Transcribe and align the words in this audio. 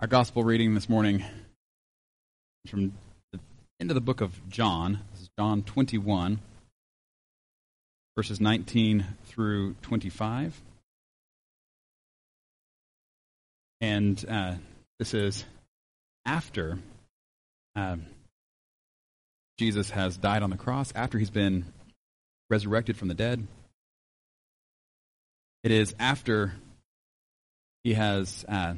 Our 0.00 0.06
gospel 0.06 0.44
reading 0.44 0.74
this 0.74 0.88
morning 0.88 1.24
is 2.64 2.70
from 2.70 2.92
the 3.32 3.40
end 3.80 3.90
of 3.90 3.96
the 3.96 4.00
book 4.00 4.20
of 4.20 4.48
John. 4.48 5.00
This 5.10 5.22
is 5.22 5.30
John 5.36 5.64
21, 5.64 6.38
verses 8.14 8.40
19 8.40 9.04
through 9.24 9.74
25. 9.82 10.62
And 13.80 14.24
uh, 14.28 14.54
this 15.00 15.14
is 15.14 15.44
after 16.24 16.78
um, 17.74 18.06
Jesus 19.58 19.90
has 19.90 20.16
died 20.16 20.44
on 20.44 20.50
the 20.50 20.56
cross, 20.56 20.92
after 20.94 21.18
he's 21.18 21.30
been 21.30 21.64
resurrected 22.48 22.96
from 22.96 23.08
the 23.08 23.14
dead. 23.14 23.44
It 25.64 25.72
is 25.72 25.92
after 25.98 26.52
he 27.82 27.94
has. 27.94 28.44
Uh, 28.48 28.74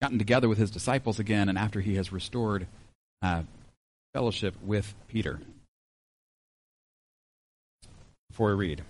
gotten 0.00 0.18
together 0.18 0.48
with 0.48 0.58
his 0.58 0.70
disciples 0.70 1.18
again 1.18 1.48
and 1.48 1.58
after 1.58 1.80
he 1.80 1.96
has 1.96 2.12
restored 2.12 2.66
uh, 3.22 3.42
fellowship 4.14 4.54
with 4.62 4.94
Peter. 5.08 5.40
Before 8.30 8.48
we 8.48 8.68
read, 8.68 8.82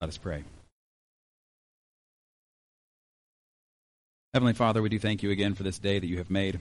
let 0.00 0.08
us 0.08 0.18
pray. 0.18 0.44
Heavenly 4.32 4.52
Father, 4.52 4.80
we 4.80 4.88
do 4.88 4.98
thank 4.98 5.24
you 5.24 5.30
again 5.30 5.54
for 5.54 5.64
this 5.64 5.78
day 5.78 5.98
that 5.98 6.06
you 6.06 6.18
have 6.18 6.30
made. 6.30 6.60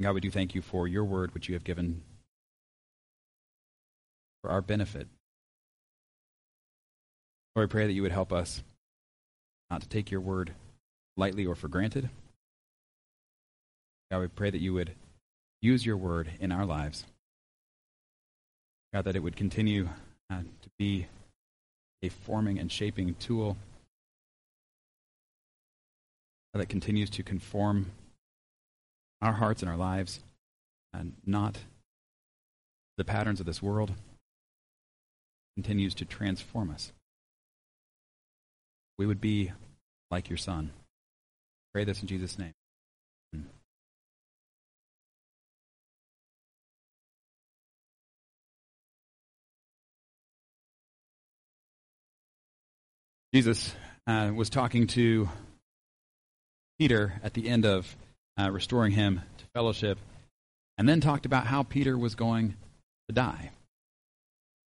God, 0.00 0.14
we 0.14 0.20
do 0.20 0.30
thank 0.30 0.54
you 0.54 0.62
for 0.62 0.86
your 0.86 1.04
word 1.04 1.34
which 1.34 1.48
you 1.48 1.54
have 1.54 1.64
given 1.64 2.02
for 4.42 4.50
our 4.50 4.60
benefit. 4.60 5.08
Lord, 7.56 7.68
we 7.68 7.72
pray 7.72 7.86
that 7.86 7.92
you 7.92 8.02
would 8.02 8.12
help 8.12 8.32
us 8.32 8.62
not 9.70 9.80
to 9.82 9.88
take 9.88 10.10
your 10.10 10.20
word 10.20 10.52
lightly 11.16 11.46
or 11.46 11.56
for 11.56 11.68
granted. 11.68 12.08
God, 14.10 14.20
we 14.20 14.28
pray 14.28 14.50
that 14.50 14.60
you 14.60 14.72
would 14.74 14.92
use 15.60 15.84
your 15.84 15.96
word 15.96 16.30
in 16.38 16.52
our 16.52 16.64
lives. 16.64 17.04
God, 18.92 19.04
that 19.04 19.16
it 19.16 19.22
would 19.22 19.36
continue 19.36 19.88
uh, 20.30 20.40
to 20.62 20.70
be 20.78 21.06
a 22.02 22.08
forming 22.08 22.58
and 22.58 22.70
shaping 22.70 23.14
tool 23.14 23.56
that 26.54 26.68
continues 26.68 27.10
to 27.10 27.22
conform 27.22 27.90
our 29.20 29.34
hearts 29.34 29.62
and 29.62 29.70
our 29.70 29.76
lives 29.76 30.20
and 30.92 31.12
not 31.26 31.58
the 32.96 33.04
patterns 33.04 33.40
of 33.40 33.46
this 33.46 33.62
world 33.62 33.92
continues 35.56 35.94
to 35.94 36.04
transform 36.04 36.70
us. 36.70 36.92
We 38.98 39.06
would 39.06 39.20
be 39.20 39.52
like 40.10 40.30
your 40.30 40.38
son. 40.38 40.70
Pray 41.74 41.84
this 41.84 42.00
in 42.00 42.08
jesus 42.08 42.38
name 42.38 42.54
Jesus 53.36 53.74
uh, 54.06 54.32
was 54.34 54.48
talking 54.48 54.86
to 54.86 55.28
Peter 56.78 57.20
at 57.22 57.34
the 57.34 57.50
end 57.50 57.66
of 57.66 57.94
uh, 58.40 58.50
restoring 58.50 58.92
him 58.92 59.20
to 59.36 59.44
fellowship, 59.52 59.98
and 60.78 60.88
then 60.88 61.02
talked 61.02 61.26
about 61.26 61.46
how 61.46 61.62
Peter 61.62 61.98
was 61.98 62.14
going 62.14 62.54
to 63.10 63.14
die. 63.14 63.50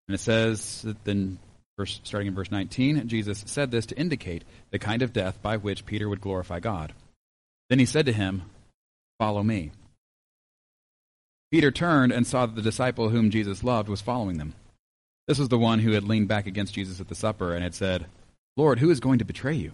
And 0.07 0.13
it 0.13 0.19
says 0.19 0.83
that 0.83 1.03
then, 1.03 1.39
verse, 1.79 1.99
starting 2.03 2.27
in 2.27 2.35
verse 2.35 2.51
19, 2.51 3.07
Jesus 3.07 3.43
said 3.47 3.71
this 3.71 3.87
to 3.87 3.97
indicate 3.97 4.43
the 4.69 4.77
kind 4.77 5.01
of 5.01 5.13
death 5.13 5.41
by 5.41 5.57
which 5.57 5.87
Peter 5.87 6.07
would 6.07 6.21
glorify 6.21 6.59
God. 6.59 6.93
Then 7.71 7.79
he 7.79 7.87
said 7.87 8.05
to 8.05 8.13
him, 8.13 8.43
Follow 9.17 9.41
me. 9.41 9.71
Peter 11.49 11.71
turned 11.71 12.11
and 12.11 12.27
saw 12.27 12.45
that 12.45 12.53
the 12.53 12.61
disciple 12.61 13.09
whom 13.09 13.31
Jesus 13.31 13.63
loved 13.63 13.89
was 13.89 13.99
following 13.99 14.37
them. 14.37 14.53
This 15.27 15.39
was 15.39 15.49
the 15.49 15.57
one 15.57 15.79
who 15.79 15.93
had 15.93 16.03
leaned 16.03 16.27
back 16.27 16.45
against 16.45 16.75
Jesus 16.75 17.01
at 17.01 17.07
the 17.07 17.15
supper 17.15 17.55
and 17.55 17.63
had 17.63 17.73
said, 17.73 18.05
Lord, 18.59 18.79
who 18.79 18.89
is 18.89 18.99
going 18.99 19.19
to 19.19 19.25
betray 19.25 19.53
you? 19.53 19.71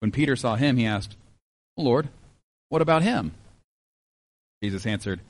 When 0.00 0.12
Peter 0.12 0.36
saw 0.36 0.56
him, 0.56 0.76
he 0.76 0.84
asked, 0.84 1.16
Lord, 1.74 2.10
what 2.68 2.82
about 2.82 3.02
him? 3.02 3.32
Jesus 4.62 4.84
answered, 4.84 5.20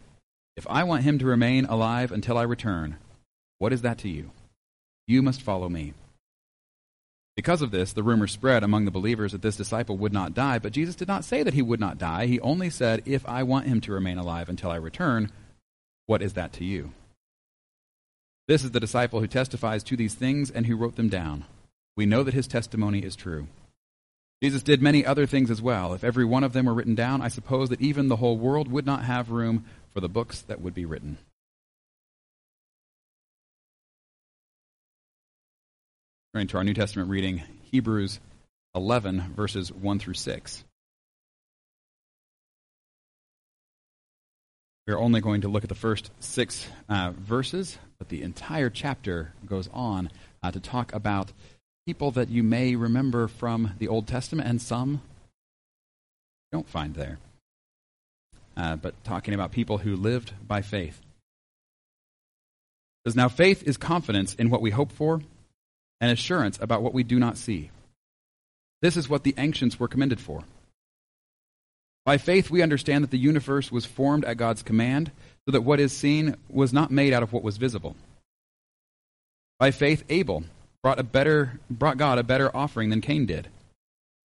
If 0.56 0.66
I 0.68 0.82
want 0.82 1.04
him 1.04 1.20
to 1.20 1.24
remain 1.24 1.66
alive 1.66 2.10
until 2.10 2.36
I 2.36 2.42
return, 2.42 2.96
what 3.60 3.72
is 3.72 3.82
that 3.82 3.98
to 3.98 4.08
you? 4.08 4.32
You 5.06 5.22
must 5.22 5.40
follow 5.40 5.68
me. 5.68 5.94
Because 7.36 7.62
of 7.62 7.70
this, 7.70 7.92
the 7.92 8.02
rumor 8.02 8.26
spread 8.26 8.64
among 8.64 8.86
the 8.86 8.90
believers 8.90 9.30
that 9.30 9.42
this 9.42 9.56
disciple 9.56 9.96
would 9.98 10.12
not 10.12 10.34
die, 10.34 10.58
but 10.58 10.72
Jesus 10.72 10.96
did 10.96 11.06
not 11.06 11.24
say 11.24 11.44
that 11.44 11.54
he 11.54 11.62
would 11.62 11.78
not 11.78 11.96
die. 11.96 12.26
He 12.26 12.40
only 12.40 12.70
said, 12.70 13.04
If 13.06 13.24
I 13.28 13.44
want 13.44 13.68
him 13.68 13.80
to 13.82 13.92
remain 13.92 14.18
alive 14.18 14.48
until 14.48 14.72
I 14.72 14.76
return, 14.76 15.30
what 16.06 16.22
is 16.22 16.32
that 16.32 16.52
to 16.54 16.64
you? 16.64 16.90
This 18.48 18.64
is 18.64 18.72
the 18.72 18.80
disciple 18.80 19.20
who 19.20 19.28
testifies 19.28 19.84
to 19.84 19.96
these 19.96 20.14
things 20.14 20.50
and 20.50 20.66
who 20.66 20.74
wrote 20.74 20.96
them 20.96 21.08
down. 21.08 21.44
We 21.96 22.06
know 22.06 22.22
that 22.22 22.34
his 22.34 22.46
testimony 22.46 23.00
is 23.00 23.16
true. 23.16 23.46
Jesus 24.42 24.62
did 24.62 24.82
many 24.82 25.06
other 25.06 25.26
things 25.26 25.50
as 25.50 25.62
well. 25.62 25.94
If 25.94 26.04
every 26.04 26.24
one 26.24 26.44
of 26.44 26.52
them 26.52 26.66
were 26.66 26.74
written 26.74 26.94
down, 26.94 27.22
I 27.22 27.28
suppose 27.28 27.68
that 27.70 27.80
even 27.80 28.08
the 28.08 28.16
whole 28.16 28.36
world 28.36 28.70
would 28.70 28.84
not 28.84 29.04
have 29.04 29.30
room 29.30 29.64
for 29.92 30.00
the 30.00 30.08
books 30.08 30.42
that 30.42 30.60
would 30.60 30.74
be 30.74 30.84
written. 30.84 31.18
Turning 36.34 36.48
to 36.48 36.56
our 36.56 36.64
New 36.64 36.74
Testament 36.74 37.08
reading, 37.08 37.42
Hebrews 37.70 38.18
11, 38.74 39.34
verses 39.36 39.72
1 39.72 39.98
through 40.00 40.14
6. 40.14 40.64
We're 44.86 44.98
only 44.98 45.22
going 45.22 45.42
to 45.42 45.48
look 45.48 45.62
at 45.62 45.70
the 45.70 45.74
first 45.74 46.10
six 46.18 46.66
uh, 46.90 47.12
verses, 47.16 47.78
but 47.98 48.10
the 48.10 48.20
entire 48.20 48.68
chapter 48.68 49.32
goes 49.46 49.70
on 49.72 50.10
uh, 50.42 50.50
to 50.50 50.60
talk 50.60 50.92
about 50.92 51.32
people 51.86 52.10
that 52.12 52.30
you 52.30 52.42
may 52.42 52.76
remember 52.76 53.28
from 53.28 53.72
the 53.78 53.88
Old 53.88 54.06
Testament 54.06 54.48
and 54.48 54.60
some 54.60 55.02
don't 56.50 56.68
find 56.68 56.94
there. 56.94 57.18
Uh, 58.56 58.76
but 58.76 58.94
talking 59.04 59.34
about 59.34 59.52
people 59.52 59.78
who 59.78 59.96
lived 59.96 60.32
by 60.46 60.62
faith. 60.62 61.00
Because 63.02 63.16
now 63.16 63.28
faith 63.28 63.62
is 63.64 63.76
confidence 63.76 64.34
in 64.34 64.48
what 64.48 64.62
we 64.62 64.70
hope 64.70 64.92
for 64.92 65.20
and 66.00 66.10
assurance 66.10 66.58
about 66.60 66.82
what 66.82 66.94
we 66.94 67.02
do 67.02 67.18
not 67.18 67.36
see. 67.36 67.70
This 68.80 68.96
is 68.96 69.08
what 69.08 69.24
the 69.24 69.34
ancients 69.36 69.78
were 69.78 69.88
commended 69.88 70.20
for. 70.20 70.44
By 72.04 72.18
faith, 72.18 72.50
we 72.50 72.62
understand 72.62 73.02
that 73.02 73.10
the 73.10 73.18
universe 73.18 73.72
was 73.72 73.84
formed 73.84 74.24
at 74.24 74.36
God's 74.36 74.62
command, 74.62 75.10
so 75.46 75.52
that 75.52 75.62
what 75.62 75.80
is 75.80 75.92
seen 75.92 76.36
was 76.48 76.72
not 76.72 76.90
made 76.90 77.12
out 77.12 77.22
of 77.22 77.32
what 77.32 77.42
was 77.42 77.56
visible. 77.56 77.96
By 79.58 79.70
faith, 79.70 80.04
Abel 80.08 80.44
brought, 80.84 81.00
a 81.00 81.02
better, 81.02 81.58
brought 81.70 81.96
God 81.96 82.18
a 82.18 82.22
better 82.22 82.54
offering 82.54 82.90
than 82.90 83.00
Cain 83.00 83.24
did. 83.24 83.48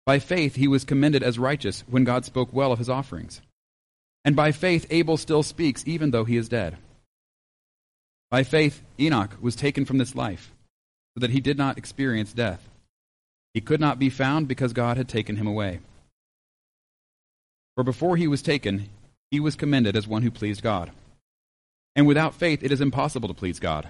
By 0.05 0.19
faith, 0.19 0.57
he 0.57 0.67
was 0.67 0.85
commended 0.85 1.23
as 1.23 1.39
righteous 1.39 1.85
when 1.87 2.03
God 2.03 2.25
spoke 2.25 2.53
well 2.53 2.73
of 2.73 2.81
his 2.81 2.91
offerings. 2.91 3.41
And 4.25 4.35
by 4.35 4.51
faith, 4.51 4.85
Abel 4.91 5.17
still 5.17 5.45
speaks, 5.45 5.85
even 5.87 6.11
though 6.11 6.25
he 6.25 6.37
is 6.37 6.49
dead. 6.49 6.77
By 8.29 8.43
faith, 8.43 8.83
Enoch 8.99 9.37
was 9.41 9.55
taken 9.55 9.85
from 9.85 9.99
this 9.99 10.17
life, 10.17 10.51
so 11.15 11.21
that 11.21 11.31
he 11.31 11.39
did 11.39 11.57
not 11.57 11.79
experience 11.79 12.33
death. 12.33 12.69
He 13.55 13.61
could 13.61 13.81
not 13.81 14.01
be 14.01 14.11
found 14.11 14.49
because 14.49 14.73
God 14.73 14.97
had 14.97 15.09
taken 15.09 15.37
him 15.37 15.47
away. 15.47 15.79
For 17.77 17.85
before 17.85 18.17
he 18.17 18.27
was 18.27 18.43
taken, 18.43 18.89
he 19.31 19.39
was 19.39 19.55
commended 19.55 19.95
as 19.95 20.09
one 20.09 20.23
who 20.23 20.33
pleased 20.33 20.63
God. 20.63 20.91
And 21.95 22.05
without 22.05 22.35
faith, 22.35 22.65
it 22.65 22.73
is 22.73 22.81
impossible 22.81 23.29
to 23.29 23.35
please 23.35 23.61
God 23.61 23.89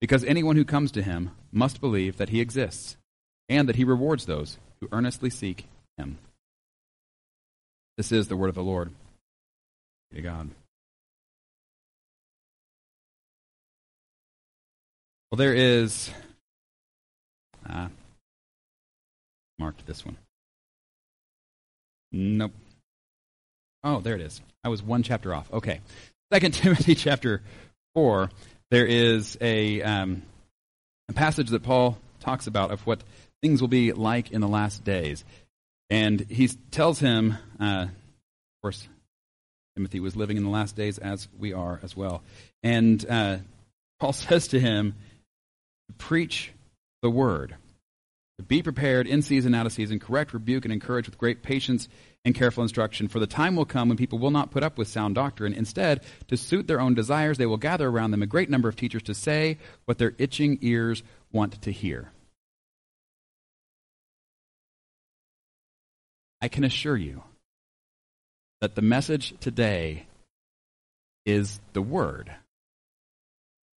because 0.00 0.24
anyone 0.24 0.56
who 0.56 0.64
comes 0.64 0.92
to 0.92 1.02
him 1.02 1.30
must 1.52 1.80
believe 1.80 2.16
that 2.16 2.28
he 2.28 2.40
exists 2.40 2.96
and 3.48 3.68
that 3.68 3.76
he 3.76 3.84
rewards 3.84 4.26
those 4.26 4.58
who 4.80 4.88
earnestly 4.92 5.30
seek 5.30 5.66
him. 5.96 6.18
This 7.96 8.12
is 8.12 8.28
the 8.28 8.36
word 8.36 8.48
of 8.48 8.54
the 8.54 8.62
Lord. 8.62 8.90
To 10.14 10.22
God. 10.22 10.50
Well, 15.30 15.36
there 15.36 15.54
is. 15.54 16.10
Ah, 17.68 17.88
marked 19.58 19.84
this 19.86 20.04
one. 20.04 20.16
Nope. 22.12 22.52
Oh, 23.84 24.00
there 24.00 24.14
it 24.14 24.22
is. 24.22 24.40
I 24.64 24.68
was 24.68 24.82
one 24.82 25.02
chapter 25.02 25.34
off. 25.34 25.52
Okay. 25.52 25.80
Second 26.32 26.52
Timothy 26.54 26.94
chapter 26.94 27.42
4 27.94 28.30
there 28.70 28.86
is 28.86 29.36
a, 29.40 29.82
um, 29.82 30.22
a 31.08 31.12
passage 31.12 31.50
that 31.50 31.62
Paul 31.62 31.98
talks 32.20 32.46
about 32.46 32.70
of 32.70 32.86
what 32.86 33.02
things 33.40 33.60
will 33.60 33.68
be 33.68 33.92
like 33.92 34.30
in 34.30 34.40
the 34.40 34.48
last 34.48 34.84
days. 34.84 35.24
And 35.90 36.20
he 36.20 36.48
tells 36.70 36.98
him, 36.98 37.38
uh, 37.60 37.86
of 37.86 38.62
course, 38.62 38.88
Timothy 39.76 40.00
was 40.00 40.16
living 40.16 40.36
in 40.36 40.44
the 40.44 40.50
last 40.50 40.76
days 40.76 40.98
as 40.98 41.28
we 41.38 41.52
are 41.52 41.80
as 41.82 41.96
well. 41.96 42.22
And 42.62 43.04
uh, 43.08 43.38
Paul 44.00 44.12
says 44.12 44.48
to 44.48 44.60
him, 44.60 44.94
Preach 45.96 46.52
the 47.00 47.10
word. 47.10 47.54
Be 48.46 48.62
prepared 48.62 49.06
in 49.06 49.22
season, 49.22 49.54
out 49.54 49.66
of 49.66 49.72
season, 49.72 49.98
correct, 49.98 50.32
rebuke, 50.32 50.64
and 50.64 50.72
encourage 50.72 51.06
with 51.06 51.18
great 51.18 51.42
patience 51.42 51.88
and 52.24 52.34
careful 52.34 52.62
instruction. 52.62 53.08
For 53.08 53.20
the 53.20 53.26
time 53.26 53.56
will 53.56 53.64
come 53.64 53.88
when 53.88 53.96
people 53.96 54.18
will 54.18 54.30
not 54.30 54.50
put 54.50 54.62
up 54.62 54.76
with 54.76 54.88
sound 54.88 55.14
doctrine. 55.14 55.54
Instead, 55.54 56.02
to 56.28 56.36
suit 56.36 56.66
their 56.66 56.80
own 56.80 56.94
desires, 56.94 57.38
they 57.38 57.46
will 57.46 57.56
gather 57.56 57.88
around 57.88 58.10
them 58.10 58.22
a 58.22 58.26
great 58.26 58.50
number 58.50 58.68
of 58.68 58.76
teachers 58.76 59.02
to 59.04 59.14
say 59.14 59.58
what 59.84 59.98
their 59.98 60.14
itching 60.18 60.58
ears 60.60 61.02
want 61.32 61.60
to 61.62 61.72
hear. 61.72 62.10
I 66.40 66.48
can 66.48 66.64
assure 66.64 66.96
you 66.96 67.22
that 68.60 68.74
the 68.74 68.82
message 68.82 69.34
today 69.40 70.06
is 71.26 71.60
the 71.72 71.82
word 71.82 72.30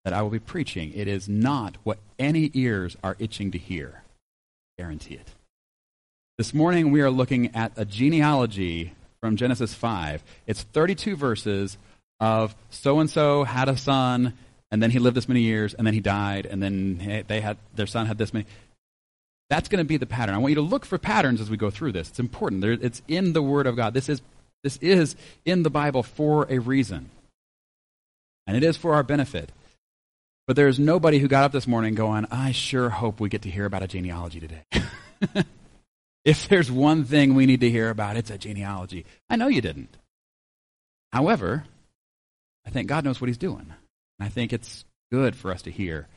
that 0.03 0.13
I 0.13 0.21
will 0.21 0.29
be 0.29 0.39
preaching. 0.39 0.91
It 0.94 1.07
is 1.07 1.27
not 1.29 1.77
what 1.83 1.99
any 2.17 2.49
ears 2.53 2.97
are 3.03 3.15
itching 3.19 3.51
to 3.51 3.57
hear. 3.57 4.03
Guarantee 4.77 5.15
it. 5.15 5.27
This 6.38 6.54
morning 6.54 6.92
we 6.92 7.01
are 7.01 7.12
looking 7.12 7.56
at 7.56 7.74
a 7.75 7.86
genealogy 7.86 8.94
from 9.19 9.36
Genesis 9.36 9.74
5. 9.74 10.24
It's 10.48 10.63
32 10.63 11.16
verses 11.16 11.78
of 12.19 12.56
so 12.69 13.00
and 13.00 13.10
so 13.10 13.44
had 13.44 13.68
a 13.68 13.78
son, 13.78 14.33
and 14.72 14.81
then 14.81 14.92
he 14.92 15.00
lived 15.00 15.18
this 15.18 15.28
many 15.28 15.42
years, 15.42 15.74
and 15.74 15.86
then 15.86 15.94
he 15.94 16.00
died, 16.00 16.45
and 16.45 16.63
then 16.63 17.25
they 17.28 17.42
had 17.42 17.57
their 17.75 17.86
son 17.86 18.06
had 18.06 18.18
this 18.18 18.33
many. 18.33 18.45
That's 19.50 19.68
going 19.68 19.83
to 19.83 19.88
be 19.88 19.98
the 19.98 20.06
pattern. 20.06 20.33
I 20.33 20.38
want 20.38 20.51
you 20.51 20.56
to 20.56 20.62
look 20.62 20.86
for 20.86 20.98
patterns 20.98 21.42
as 21.42 21.50
we 21.50 21.57
go 21.57 21.69
through 21.69 21.92
this. 21.92 22.10
It's 22.10 22.19
important. 22.19 22.62
There, 22.62 22.72
it's 22.72 23.01
in 23.07 23.33
the 23.33 23.42
Word 23.42 23.68
of 23.68 23.75
God. 23.75 23.94
This 23.94 24.07
is 24.07 24.22
this 24.63 24.78
is 24.78 25.16
in 25.45 25.63
the 25.63 25.69
Bible 25.69 26.01
for 26.01 26.48
a 26.50 26.60
reason, 26.60 27.10
and 28.48 28.56
it 28.56 28.63
is 28.63 28.78
for 28.78 28.95
our 28.95 29.04
benefit. 29.04 29.51
But 30.48 30.56
there's 30.56 30.80
nobody 30.80 31.19
who 31.19 31.28
got 31.28 31.44
up 31.44 31.51
this 31.51 31.68
morning 31.68 31.94
going, 31.94 32.25
I 32.31 32.51
sure 32.51 32.89
hope 32.89 33.19
we 33.19 33.30
get 33.30 33.44
to 33.44 33.50
hear 33.50 33.66
about 33.66 33.83
a 33.83 33.88
genealogy 33.88 34.39
today. 34.39 35.44
if 36.23 36.47
there's 36.47 36.71
one 36.71 37.03
thing 37.03 37.33
we 37.33 37.45
need 37.45 37.62
to 37.62 37.69
hear 37.69 37.89
about, 37.89 38.18
it's 38.18 38.29
a 38.29 38.38
genealogy. 38.38 39.06
I 39.29 39.35
know 39.35 39.47
you 39.47 39.62
didn't. 39.62 39.95
However, 41.12 41.65
I 42.65 42.69
think 42.69 42.88
God 42.88 43.03
knows 43.03 43.19
what 43.19 43.27
He's 43.27 43.38
doing. 43.38 43.73
And 44.19 44.27
I 44.27 44.29
think 44.29 44.53
it's 44.53 44.85
good 45.12 45.35
for 45.35 45.51
us 45.51 45.63
to 45.63 45.71
hear 45.71 46.07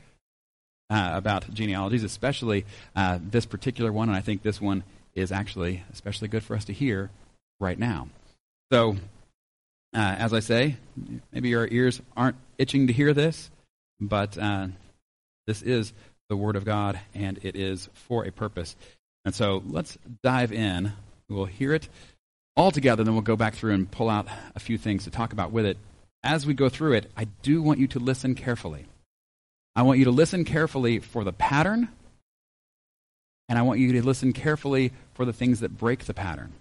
uh, 0.89 1.11
about 1.13 1.51
genealogies, 1.53 2.03
especially 2.03 2.65
uh, 2.95 3.19
this 3.21 3.45
particular 3.45 3.91
one. 3.91 4.09
And 4.09 4.17
I 4.17 4.21
think 4.21 4.43
this 4.43 4.61
one 4.61 4.83
is 5.13 5.31
actually 5.31 5.83
especially 5.91 6.27
good 6.27 6.43
for 6.43 6.55
us 6.55 6.65
to 6.65 6.73
hear 6.73 7.09
right 7.59 7.79
now. 7.79 8.09
So, 8.71 8.97
uh, 9.93 10.15
as 10.17 10.33
I 10.33 10.39
say, 10.39 10.75
maybe 11.31 11.49
your 11.49 11.67
ears 11.67 12.01
aren't 12.15 12.35
itching 12.57 12.87
to 12.87 12.93
hear 12.93 13.13
this. 13.13 13.49
But 13.99 14.37
uh, 14.37 14.67
this 15.47 15.61
is 15.61 15.93
the 16.29 16.35
Word 16.35 16.55
of 16.55 16.65
God, 16.65 16.99
and 17.13 17.39
it 17.43 17.55
is 17.55 17.89
for 17.93 18.25
a 18.25 18.31
purpose. 18.31 18.75
And 19.25 19.33
so 19.33 19.63
let's 19.67 19.97
dive 20.23 20.53
in. 20.53 20.93
We'll 21.27 21.45
hear 21.45 21.73
it 21.73 21.89
all 22.55 22.71
together, 22.71 23.03
then 23.03 23.13
we'll 23.13 23.21
go 23.21 23.35
back 23.35 23.55
through 23.55 23.73
and 23.73 23.89
pull 23.89 24.09
out 24.09 24.27
a 24.55 24.59
few 24.59 24.77
things 24.77 25.03
to 25.03 25.11
talk 25.11 25.33
about 25.33 25.51
with 25.51 25.65
it. 25.65 25.77
As 26.23 26.45
we 26.45 26.53
go 26.53 26.69
through 26.69 26.93
it, 26.93 27.11
I 27.17 27.25
do 27.41 27.61
want 27.61 27.79
you 27.79 27.87
to 27.87 27.99
listen 27.99 28.33
carefully. 28.33 28.85
I 29.75 29.81
want 29.81 29.99
you 29.99 30.05
to 30.05 30.11
listen 30.11 30.45
carefully 30.45 30.99
for 30.99 31.23
the 31.23 31.33
pattern, 31.33 31.89
and 33.49 33.59
I 33.59 33.63
want 33.63 33.79
you 33.79 33.91
to 33.93 34.05
listen 34.05 34.31
carefully 34.31 34.93
for 35.13 35.25
the 35.25 35.33
things 35.33 35.59
that 35.59 35.77
break 35.77 36.05
the 36.05 36.13
pattern. 36.13 36.53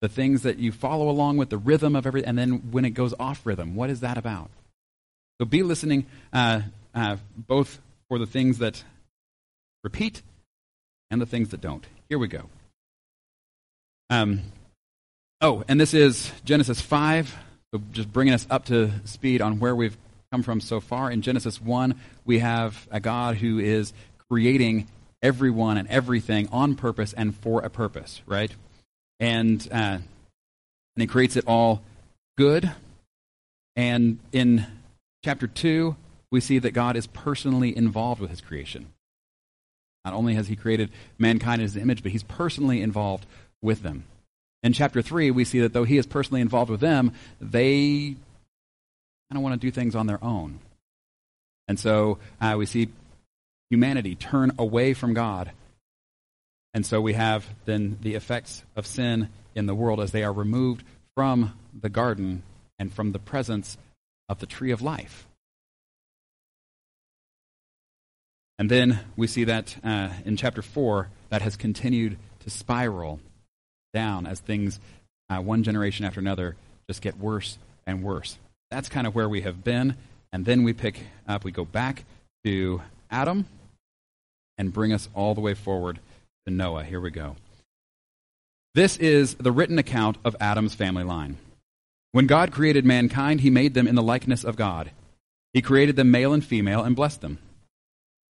The 0.00 0.08
things 0.08 0.42
that 0.42 0.58
you 0.58 0.72
follow 0.72 1.08
along 1.08 1.36
with 1.36 1.50
the 1.50 1.58
rhythm 1.58 1.94
of 1.94 2.06
everything, 2.06 2.28
and 2.28 2.38
then 2.38 2.70
when 2.72 2.84
it 2.84 2.90
goes 2.90 3.14
off 3.18 3.46
rhythm, 3.46 3.76
what 3.76 3.90
is 3.90 4.00
that 4.00 4.18
about? 4.18 4.50
So 5.40 5.44
be 5.44 5.62
listening 5.62 6.06
uh, 6.32 6.62
uh, 6.94 7.16
both 7.36 7.78
for 8.08 8.18
the 8.18 8.26
things 8.26 8.58
that 8.58 8.82
repeat 9.84 10.22
and 11.10 11.20
the 11.20 11.26
things 11.26 11.50
that 11.50 11.60
don't. 11.60 11.86
Here 12.08 12.18
we 12.18 12.28
go. 12.28 12.44
Um, 14.10 14.40
oh, 15.40 15.64
and 15.68 15.80
this 15.80 15.94
is 15.94 16.32
Genesis 16.44 16.80
5. 16.80 17.36
So 17.72 17.82
just 17.92 18.12
bringing 18.12 18.34
us 18.34 18.46
up 18.48 18.66
to 18.66 18.90
speed 19.04 19.42
on 19.42 19.58
where 19.58 19.76
we've 19.76 19.96
come 20.32 20.42
from 20.42 20.60
so 20.60 20.80
far. 20.80 21.10
In 21.10 21.22
Genesis 21.22 21.60
1, 21.60 21.94
we 22.24 22.38
have 22.38 22.88
a 22.90 23.00
God 23.00 23.36
who 23.36 23.58
is 23.58 23.92
creating 24.30 24.88
everyone 25.22 25.76
and 25.76 25.88
everything 25.88 26.48
on 26.50 26.74
purpose 26.74 27.12
and 27.12 27.34
for 27.34 27.60
a 27.60 27.70
purpose, 27.70 28.22
right? 28.26 28.50
And, 29.20 29.66
uh, 29.70 29.98
and 29.98 30.04
he 30.96 31.06
creates 31.06 31.36
it 31.36 31.44
all 31.46 31.82
good. 32.36 32.70
And 33.76 34.18
in 34.32 34.66
chapter 35.24 35.46
2, 35.46 35.96
we 36.30 36.40
see 36.40 36.58
that 36.58 36.72
God 36.72 36.96
is 36.96 37.06
personally 37.06 37.76
involved 37.76 38.20
with 38.20 38.30
his 38.30 38.40
creation. 38.40 38.92
Not 40.04 40.14
only 40.14 40.34
has 40.34 40.48
he 40.48 40.56
created 40.56 40.90
mankind 41.18 41.60
in 41.60 41.66
his 41.66 41.76
image, 41.76 42.02
but 42.02 42.12
he's 42.12 42.22
personally 42.22 42.80
involved 42.80 43.26
with 43.62 43.82
them. 43.82 44.04
In 44.62 44.72
chapter 44.72 45.02
3, 45.02 45.30
we 45.30 45.44
see 45.44 45.60
that 45.60 45.72
though 45.72 45.84
he 45.84 45.98
is 45.98 46.06
personally 46.06 46.40
involved 46.40 46.70
with 46.70 46.80
them, 46.80 47.12
they 47.40 48.16
kind 49.30 49.36
of 49.36 49.42
want 49.42 49.60
to 49.60 49.66
do 49.66 49.70
things 49.70 49.94
on 49.94 50.06
their 50.06 50.22
own. 50.22 50.58
And 51.68 51.78
so 51.78 52.18
uh, 52.40 52.54
we 52.58 52.66
see 52.66 52.88
humanity 53.70 54.14
turn 54.14 54.52
away 54.58 54.94
from 54.94 55.14
God. 55.14 55.52
And 56.74 56.84
so 56.84 57.00
we 57.00 57.12
have 57.12 57.46
then 57.66 57.98
the 58.02 58.14
effects 58.14 58.62
of 58.76 58.86
sin 58.86 59.28
in 59.54 59.66
the 59.66 59.74
world 59.74 60.00
as 60.00 60.12
they 60.12 60.22
are 60.22 60.32
removed 60.32 60.84
from 61.14 61.54
the 61.78 61.88
garden 61.88 62.42
and 62.78 62.92
from 62.92 63.12
the 63.12 63.18
presence 63.18 63.76
of 64.28 64.38
the 64.40 64.46
tree 64.46 64.70
of 64.70 64.82
life. 64.82 65.26
And 68.58 68.70
then 68.70 69.00
we 69.16 69.26
see 69.26 69.44
that 69.44 69.76
uh, 69.84 70.10
in 70.24 70.36
chapter 70.36 70.62
4, 70.62 71.08
that 71.30 71.42
has 71.42 71.56
continued 71.56 72.16
to 72.40 72.50
spiral 72.50 73.20
down 73.92 74.26
as 74.26 74.40
things, 74.40 74.80
uh, 75.30 75.38
one 75.38 75.62
generation 75.62 76.04
after 76.04 76.20
another, 76.20 76.56
just 76.88 77.02
get 77.02 77.18
worse 77.18 77.58
and 77.86 78.02
worse. 78.02 78.38
That's 78.70 78.88
kind 78.88 79.06
of 79.06 79.14
where 79.14 79.28
we 79.28 79.42
have 79.42 79.62
been. 79.62 79.96
And 80.32 80.44
then 80.44 80.62
we 80.62 80.72
pick 80.72 81.00
up, 81.26 81.44
we 81.44 81.52
go 81.52 81.64
back 81.64 82.04
to 82.44 82.82
Adam 83.10 83.46
and 84.56 84.72
bring 84.72 84.92
us 84.92 85.08
all 85.14 85.34
the 85.34 85.40
way 85.40 85.54
forward 85.54 86.00
to 86.46 86.52
Noah. 86.52 86.84
Here 86.84 87.00
we 87.00 87.10
go. 87.10 87.36
This 88.74 88.96
is 88.98 89.34
the 89.36 89.52
written 89.52 89.78
account 89.78 90.18
of 90.24 90.36
Adam's 90.40 90.74
family 90.74 91.04
line. 91.04 91.38
When 92.12 92.26
God 92.26 92.52
created 92.52 92.84
mankind, 92.84 93.40
he 93.40 93.50
made 93.50 93.74
them 93.74 93.86
in 93.86 93.94
the 93.94 94.02
likeness 94.02 94.44
of 94.44 94.56
God. 94.56 94.90
He 95.52 95.62
created 95.62 95.96
them 95.96 96.10
male 96.10 96.32
and 96.32 96.44
female 96.44 96.82
and 96.82 96.96
blessed 96.96 97.20
them. 97.20 97.38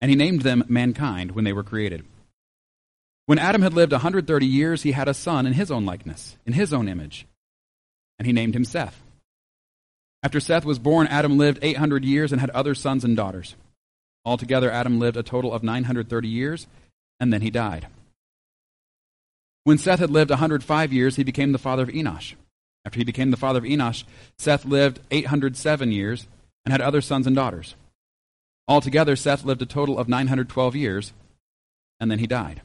And 0.00 0.10
he 0.10 0.16
named 0.16 0.42
them 0.42 0.64
mankind 0.68 1.32
when 1.32 1.44
they 1.44 1.52
were 1.52 1.62
created. 1.62 2.04
When 3.26 3.38
Adam 3.38 3.62
had 3.62 3.74
lived 3.74 3.92
a 3.92 3.96
130 3.96 4.46
years, 4.46 4.82
he 4.82 4.92
had 4.92 5.08
a 5.08 5.14
son 5.14 5.46
in 5.46 5.52
his 5.52 5.70
own 5.70 5.84
likeness, 5.84 6.36
in 6.46 6.52
his 6.52 6.72
own 6.72 6.88
image. 6.88 7.26
And 8.18 8.26
he 8.26 8.32
named 8.32 8.54
him 8.54 8.64
Seth. 8.64 9.02
After 10.22 10.40
Seth 10.40 10.64
was 10.64 10.78
born, 10.78 11.06
Adam 11.08 11.36
lived 11.38 11.58
800 11.62 12.04
years 12.04 12.32
and 12.32 12.40
had 12.40 12.50
other 12.50 12.74
sons 12.74 13.04
and 13.04 13.16
daughters. 13.16 13.54
Altogether, 14.24 14.70
Adam 14.70 14.98
lived 14.98 15.16
a 15.16 15.22
total 15.22 15.52
of 15.52 15.62
930 15.62 16.28
years, 16.28 16.66
and 17.20 17.32
then 17.32 17.42
he 17.42 17.50
died. 17.50 17.86
When 19.64 19.78
Seth 19.78 19.98
had 19.98 20.10
lived 20.10 20.30
a 20.30 20.34
105 20.34 20.92
years, 20.92 21.16
he 21.16 21.24
became 21.24 21.52
the 21.52 21.58
father 21.58 21.82
of 21.82 21.88
Enosh. 21.88 22.34
After 22.84 22.98
he 22.98 23.04
became 23.04 23.30
the 23.32 23.36
father 23.36 23.58
of 23.58 23.64
Enosh, 23.64 24.04
Seth 24.38 24.64
lived 24.64 25.00
807 25.10 25.90
years 25.90 26.26
and 26.64 26.72
had 26.72 26.80
other 26.80 27.00
sons 27.00 27.26
and 27.26 27.34
daughters. 27.34 27.74
Altogether, 28.68 29.16
Seth 29.16 29.44
lived 29.44 29.62
a 29.62 29.66
total 29.66 29.98
of 29.98 30.08
912 30.08 30.74
years, 30.74 31.12
and 32.00 32.10
then 32.10 32.18
he 32.18 32.26
died. 32.26 32.62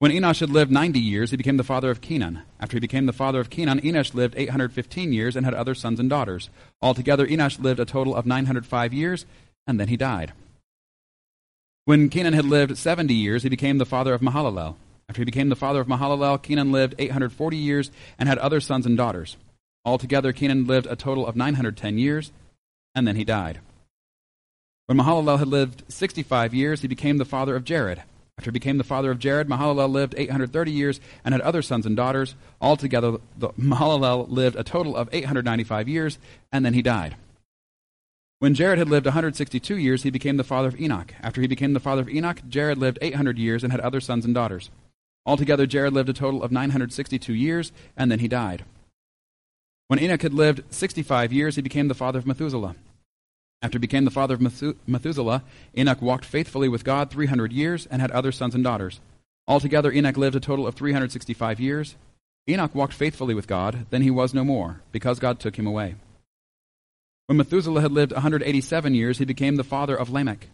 When 0.00 0.12
Enosh 0.12 0.40
had 0.40 0.50
lived 0.50 0.70
90 0.70 1.00
years, 1.00 1.32
he 1.32 1.36
became 1.36 1.56
the 1.56 1.64
father 1.64 1.90
of 1.90 2.00
Kenan. 2.00 2.42
After 2.60 2.76
he 2.76 2.80
became 2.80 3.06
the 3.06 3.12
father 3.12 3.40
of 3.40 3.50
Kenan, 3.50 3.80
Enosh 3.80 4.14
lived 4.14 4.34
815 4.36 5.12
years 5.12 5.34
and 5.34 5.44
had 5.44 5.54
other 5.54 5.74
sons 5.74 5.98
and 5.98 6.08
daughters. 6.08 6.50
Altogether, 6.80 7.26
Enosh 7.26 7.58
lived 7.58 7.80
a 7.80 7.84
total 7.84 8.14
of 8.14 8.24
905 8.24 8.92
years, 8.92 9.26
and 9.66 9.80
then 9.80 9.88
he 9.88 9.96
died. 9.96 10.32
When 11.84 12.10
Kenan 12.10 12.34
had 12.34 12.44
lived 12.44 12.78
70 12.78 13.12
years, 13.12 13.42
he 13.42 13.48
became 13.48 13.78
the 13.78 13.86
father 13.86 14.14
of 14.14 14.20
Mahalalel. 14.20 14.76
After 15.08 15.22
he 15.22 15.24
became 15.24 15.48
the 15.48 15.56
father 15.56 15.80
of 15.80 15.88
Mahalalel, 15.88 16.42
Kenan 16.42 16.70
lived 16.70 16.94
840 16.98 17.56
years 17.56 17.90
and 18.18 18.28
had 18.28 18.38
other 18.38 18.60
sons 18.60 18.86
and 18.86 18.96
daughters. 18.96 19.36
Altogether, 19.84 20.32
Kenan 20.32 20.66
lived 20.66 20.86
a 20.86 20.94
total 20.94 21.26
of 21.26 21.34
910 21.34 21.98
years, 21.98 22.30
and 22.94 23.08
then 23.08 23.16
he 23.16 23.24
died. 23.24 23.60
When 24.88 24.96
Mahalalel 24.96 25.38
had 25.38 25.48
lived 25.48 25.82
65 25.88 26.54
years, 26.54 26.80
he 26.80 26.88
became 26.88 27.18
the 27.18 27.26
father 27.26 27.54
of 27.54 27.64
Jared. 27.64 28.02
After 28.38 28.50
he 28.50 28.54
became 28.54 28.78
the 28.78 28.84
father 28.84 29.10
of 29.10 29.18
Jared, 29.18 29.46
Mahalalel 29.46 29.90
lived 29.90 30.14
830 30.16 30.72
years 30.72 30.98
and 31.22 31.34
had 31.34 31.42
other 31.42 31.60
sons 31.60 31.84
and 31.84 31.94
daughters. 31.94 32.34
Altogether, 32.58 33.18
Mahalalel 33.38 34.30
lived 34.30 34.56
a 34.56 34.64
total 34.64 34.96
of 34.96 35.10
895 35.12 35.88
years, 35.88 36.18
and 36.50 36.64
then 36.64 36.72
he 36.72 36.80
died. 36.80 37.16
When 38.38 38.54
Jared 38.54 38.78
had 38.78 38.88
lived 38.88 39.04
162 39.04 39.76
years, 39.76 40.04
he 40.04 40.10
became 40.10 40.38
the 40.38 40.42
father 40.42 40.68
of 40.68 40.80
Enoch. 40.80 41.12
After 41.22 41.42
he 41.42 41.46
became 41.46 41.74
the 41.74 41.80
father 41.80 42.00
of 42.00 42.08
Enoch, 42.08 42.40
Jared 42.48 42.78
lived 42.78 42.98
800 43.02 43.36
years 43.36 43.62
and 43.62 43.70
had 43.70 43.82
other 43.82 44.00
sons 44.00 44.24
and 44.24 44.34
daughters. 44.34 44.70
Altogether, 45.26 45.66
Jared 45.66 45.92
lived 45.92 46.08
a 46.08 46.14
total 46.14 46.42
of 46.42 46.50
962 46.50 47.34
years, 47.34 47.72
and 47.94 48.10
then 48.10 48.20
he 48.20 48.28
died. 48.28 48.64
When 49.88 49.98
Enoch 49.98 50.22
had 50.22 50.32
lived 50.32 50.62
65 50.70 51.30
years, 51.30 51.56
he 51.56 51.62
became 51.62 51.88
the 51.88 51.94
father 51.94 52.18
of 52.18 52.26
Methuselah. 52.26 52.74
After 53.60 53.76
he 53.76 53.80
became 53.80 54.04
the 54.04 54.10
father 54.10 54.34
of 54.34 54.86
Methuselah, 54.86 55.42
Enoch 55.76 56.00
walked 56.00 56.24
faithfully 56.24 56.68
with 56.68 56.84
God 56.84 57.10
300 57.10 57.52
years 57.52 57.86
and 57.86 58.00
had 58.00 58.10
other 58.12 58.30
sons 58.30 58.54
and 58.54 58.62
daughters. 58.62 59.00
Altogether, 59.48 59.90
Enoch 59.90 60.16
lived 60.16 60.36
a 60.36 60.40
total 60.40 60.66
of 60.66 60.74
365 60.74 61.58
years. 61.58 61.96
Enoch 62.48 62.74
walked 62.74 62.94
faithfully 62.94 63.34
with 63.34 63.46
God, 63.46 63.86
then 63.90 64.02
he 64.02 64.10
was 64.10 64.32
no 64.32 64.44
more, 64.44 64.80
because 64.92 65.18
God 65.18 65.40
took 65.40 65.56
him 65.56 65.66
away. 65.66 65.96
When 67.26 67.36
Methuselah 67.36 67.80
had 67.80 67.92
lived 67.92 68.12
187 68.12 68.94
years, 68.94 69.18
he 69.18 69.24
became 69.24 69.56
the 69.56 69.64
father 69.64 69.96
of 69.96 70.10
Lamech. 70.10 70.48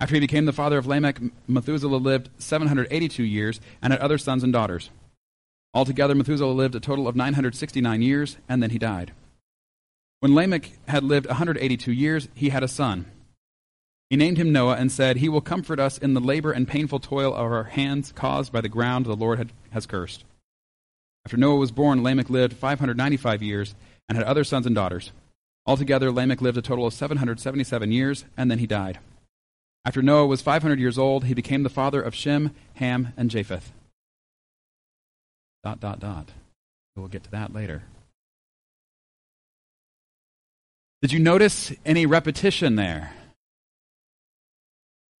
After 0.00 0.14
he 0.14 0.20
became 0.20 0.46
the 0.46 0.52
father 0.52 0.78
of 0.78 0.86
Lamech, 0.86 1.20
Methuselah 1.46 1.98
lived 1.98 2.30
782 2.38 3.22
years 3.22 3.60
and 3.82 3.92
had 3.92 4.00
other 4.00 4.18
sons 4.18 4.42
and 4.42 4.52
daughters. 4.52 4.90
Altogether, 5.74 6.14
Methuselah 6.14 6.52
lived 6.52 6.74
a 6.74 6.80
total 6.80 7.06
of 7.06 7.14
969 7.14 8.02
years, 8.02 8.38
and 8.48 8.62
then 8.62 8.70
he 8.70 8.78
died. 8.78 9.12
When 10.20 10.34
Lamech 10.34 10.72
had 10.86 11.02
lived 11.02 11.26
182 11.26 11.90
years, 11.92 12.28
he 12.34 12.50
had 12.50 12.62
a 12.62 12.68
son. 12.68 13.06
He 14.10 14.16
named 14.16 14.36
him 14.36 14.52
Noah 14.52 14.76
and 14.76 14.92
said, 14.92 15.16
He 15.16 15.28
will 15.30 15.40
comfort 15.40 15.80
us 15.80 15.96
in 15.96 16.12
the 16.14 16.20
labor 16.20 16.52
and 16.52 16.68
painful 16.68 17.00
toil 17.00 17.34
of 17.34 17.50
our 17.50 17.64
hands 17.64 18.12
caused 18.12 18.52
by 18.52 18.60
the 18.60 18.68
ground 18.68 19.06
the 19.06 19.16
Lord 19.16 19.38
had, 19.38 19.52
has 19.70 19.86
cursed. 19.86 20.24
After 21.24 21.36
Noah 21.36 21.56
was 21.56 21.70
born, 21.72 22.02
Lamech 22.02 22.28
lived 22.28 22.54
595 22.54 23.42
years 23.42 23.74
and 24.08 24.18
had 24.18 24.26
other 24.26 24.44
sons 24.44 24.66
and 24.66 24.74
daughters. 24.74 25.12
Altogether, 25.64 26.10
Lamech 26.10 26.42
lived 26.42 26.58
a 26.58 26.62
total 26.62 26.86
of 26.86 26.92
777 26.92 27.92
years, 27.92 28.24
and 28.36 28.50
then 28.50 28.58
he 28.58 28.66
died. 28.66 28.98
After 29.84 30.02
Noah 30.02 30.26
was 30.26 30.42
500 30.42 30.78
years 30.78 30.98
old, 30.98 31.24
he 31.24 31.34
became 31.34 31.62
the 31.62 31.68
father 31.70 32.02
of 32.02 32.14
Shem, 32.14 32.54
Ham, 32.74 33.14
and 33.16 33.30
Japheth. 33.30 33.72
Dot, 35.62 35.80
dot, 35.80 36.00
dot. 36.00 36.30
We'll 36.96 37.08
get 37.08 37.24
to 37.24 37.30
that 37.30 37.54
later. 37.54 37.84
Did 41.02 41.12
you 41.12 41.18
notice 41.18 41.72
any 41.84 42.06
repetition 42.06 42.76
there? 42.76 43.12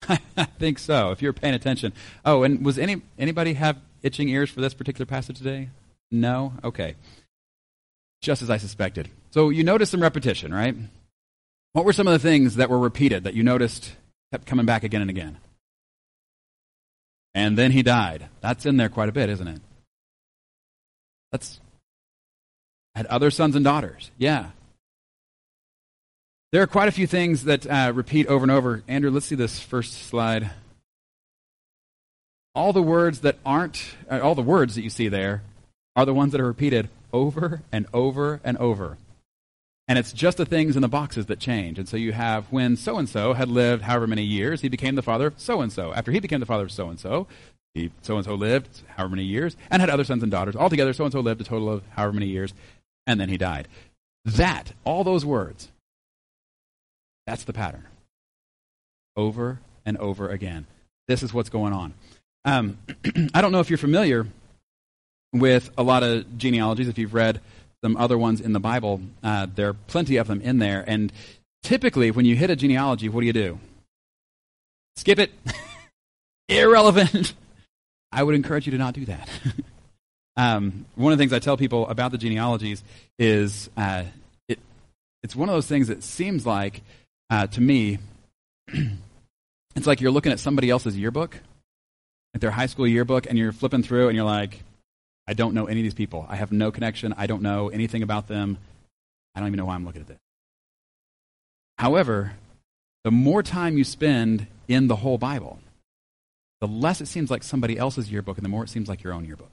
I 0.08 0.44
think 0.58 0.78
so. 0.78 1.10
If 1.10 1.22
you're 1.22 1.32
paying 1.32 1.54
attention. 1.54 1.92
Oh, 2.24 2.42
and 2.42 2.64
was 2.64 2.78
any 2.78 3.02
anybody 3.18 3.54
have 3.54 3.78
itching 4.02 4.28
ears 4.28 4.50
for 4.50 4.60
this 4.60 4.74
particular 4.74 5.06
passage 5.06 5.38
today? 5.38 5.70
No. 6.10 6.52
Okay. 6.64 6.96
Just 8.22 8.42
as 8.42 8.50
I 8.50 8.58
suspected. 8.58 9.08
So 9.30 9.48
you 9.48 9.64
noticed 9.64 9.92
some 9.92 10.02
repetition, 10.02 10.52
right? 10.52 10.74
What 11.72 11.84
were 11.84 11.92
some 11.92 12.06
of 12.06 12.12
the 12.12 12.18
things 12.18 12.56
that 12.56 12.68
were 12.68 12.78
repeated 12.78 13.24
that 13.24 13.34
you 13.34 13.42
noticed 13.42 13.92
kept 14.32 14.46
coming 14.46 14.66
back 14.66 14.82
again 14.82 15.00
and 15.00 15.10
again? 15.10 15.38
And 17.34 17.56
then 17.56 17.70
he 17.70 17.82
died. 17.82 18.28
That's 18.40 18.66
in 18.66 18.76
there 18.76 18.88
quite 18.88 19.08
a 19.08 19.12
bit, 19.12 19.28
isn't 19.28 19.46
it? 19.46 19.60
That's 21.30 21.60
had 22.94 23.06
other 23.06 23.30
sons 23.30 23.54
and 23.54 23.64
daughters. 23.64 24.10
Yeah. 24.18 24.50
There 26.52 26.62
are 26.62 26.66
quite 26.66 26.88
a 26.88 26.92
few 26.92 27.06
things 27.06 27.44
that 27.44 27.64
uh, 27.64 27.92
repeat 27.94 28.26
over 28.26 28.42
and 28.42 28.50
over. 28.50 28.82
Andrew, 28.88 29.08
let's 29.10 29.26
see 29.26 29.36
this 29.36 29.60
first 29.60 29.92
slide. 29.92 30.50
All 32.56 32.72
the 32.72 32.82
words 32.82 33.20
that 33.20 33.36
aren't, 33.46 33.80
uh, 34.10 34.18
all 34.20 34.34
the 34.34 34.42
words 34.42 34.74
that 34.74 34.82
you 34.82 34.90
see 34.90 35.06
there 35.06 35.42
are 35.94 36.04
the 36.04 36.12
ones 36.12 36.32
that 36.32 36.40
are 36.40 36.46
repeated 36.46 36.88
over 37.12 37.62
and 37.70 37.86
over 37.94 38.40
and 38.42 38.56
over. 38.58 38.98
And 39.86 39.96
it's 39.96 40.12
just 40.12 40.38
the 40.38 40.44
things 40.44 40.74
in 40.74 40.82
the 40.82 40.88
boxes 40.88 41.26
that 41.26 41.38
change. 41.38 41.78
And 41.78 41.88
so 41.88 41.96
you 41.96 42.10
have 42.12 42.46
when 42.50 42.76
so 42.76 42.98
and 42.98 43.08
so 43.08 43.34
had 43.34 43.48
lived 43.48 43.82
however 43.82 44.08
many 44.08 44.24
years, 44.24 44.60
he 44.60 44.68
became 44.68 44.96
the 44.96 45.02
father 45.02 45.28
of 45.28 45.38
so 45.38 45.60
and 45.60 45.72
so. 45.72 45.92
After 45.94 46.10
he 46.10 46.18
became 46.18 46.40
the 46.40 46.46
father 46.46 46.64
of 46.64 46.72
so 46.72 46.88
and 46.88 46.98
so, 46.98 47.28
so 48.02 48.16
and 48.16 48.24
so 48.24 48.34
lived 48.34 48.82
however 48.96 49.10
many 49.10 49.24
years 49.24 49.56
and 49.70 49.80
had 49.80 49.90
other 49.90 50.04
sons 50.04 50.24
and 50.24 50.32
daughters. 50.32 50.56
Altogether, 50.56 50.92
so 50.92 51.04
and 51.04 51.12
so 51.12 51.20
lived 51.20 51.40
a 51.42 51.44
total 51.44 51.70
of 51.70 51.84
however 51.90 52.14
many 52.14 52.26
years, 52.26 52.54
and 53.06 53.20
then 53.20 53.28
he 53.28 53.36
died. 53.36 53.68
That, 54.24 54.72
all 54.84 55.04
those 55.04 55.24
words, 55.24 55.70
that's 57.30 57.44
the 57.44 57.52
pattern. 57.52 57.84
Over 59.14 59.60
and 59.86 59.96
over 59.98 60.28
again. 60.28 60.66
This 61.06 61.22
is 61.22 61.32
what's 61.32 61.48
going 61.48 61.72
on. 61.72 61.94
Um, 62.44 62.78
I 63.34 63.40
don't 63.40 63.52
know 63.52 63.60
if 63.60 63.70
you're 63.70 63.78
familiar 63.78 64.26
with 65.32 65.70
a 65.78 65.84
lot 65.84 66.02
of 66.02 66.38
genealogies. 66.38 66.88
If 66.88 66.98
you've 66.98 67.14
read 67.14 67.40
some 67.84 67.96
other 67.96 68.18
ones 68.18 68.40
in 68.40 68.52
the 68.52 68.58
Bible, 68.58 69.00
uh, 69.22 69.46
there 69.54 69.68
are 69.68 69.74
plenty 69.74 70.16
of 70.16 70.26
them 70.26 70.40
in 70.40 70.58
there. 70.58 70.82
And 70.88 71.12
typically, 71.62 72.10
when 72.10 72.24
you 72.24 72.34
hit 72.34 72.50
a 72.50 72.56
genealogy, 72.56 73.08
what 73.08 73.20
do 73.20 73.26
you 73.28 73.32
do? 73.32 73.60
Skip 74.96 75.20
it. 75.20 75.30
Irrelevant. 76.48 77.34
I 78.12 78.24
would 78.24 78.34
encourage 78.34 78.66
you 78.66 78.72
to 78.72 78.78
not 78.78 78.94
do 78.94 79.04
that. 79.04 79.28
um, 80.36 80.84
one 80.96 81.12
of 81.12 81.18
the 81.18 81.22
things 81.22 81.32
I 81.32 81.38
tell 81.38 81.56
people 81.56 81.86
about 81.86 82.10
the 82.10 82.18
genealogies 82.18 82.82
is 83.20 83.70
uh, 83.76 84.02
it, 84.48 84.58
it's 85.22 85.36
one 85.36 85.48
of 85.48 85.54
those 85.54 85.68
things 85.68 85.86
that 85.86 86.02
seems 86.02 86.44
like 86.44 86.82
uh, 87.30 87.46
to 87.46 87.60
me, 87.60 87.98
it's 88.68 89.86
like 89.86 90.00
you're 90.00 90.10
looking 90.10 90.32
at 90.32 90.40
somebody 90.40 90.68
else's 90.68 90.98
yearbook, 90.98 91.38
at 92.34 92.40
their 92.40 92.50
high 92.50 92.66
school 92.66 92.86
yearbook, 92.86 93.26
and 93.26 93.38
you're 93.38 93.52
flipping 93.52 93.82
through 93.82 94.08
and 94.08 94.16
you're 94.16 94.26
like, 94.26 94.62
I 95.26 95.32
don't 95.32 95.54
know 95.54 95.66
any 95.66 95.80
of 95.80 95.84
these 95.84 95.94
people. 95.94 96.26
I 96.28 96.36
have 96.36 96.50
no 96.50 96.72
connection. 96.72 97.14
I 97.16 97.26
don't 97.26 97.42
know 97.42 97.68
anything 97.68 98.02
about 98.02 98.26
them. 98.26 98.58
I 99.34 99.40
don't 99.40 99.48
even 99.48 99.58
know 99.58 99.64
why 99.64 99.76
I'm 99.76 99.84
looking 99.84 100.02
at 100.02 100.08
this. 100.08 100.18
However, 101.78 102.32
the 103.04 103.10
more 103.10 103.42
time 103.42 103.78
you 103.78 103.84
spend 103.84 104.48
in 104.68 104.88
the 104.88 104.96
whole 104.96 105.18
Bible, 105.18 105.60
the 106.60 106.66
less 106.66 107.00
it 107.00 107.06
seems 107.06 107.30
like 107.30 107.42
somebody 107.42 107.78
else's 107.78 108.10
yearbook 108.10 108.36
and 108.36 108.44
the 108.44 108.48
more 108.50 108.64
it 108.64 108.68
seems 108.68 108.88
like 108.88 109.02
your 109.02 109.12
own 109.12 109.24
yearbook. 109.24 109.50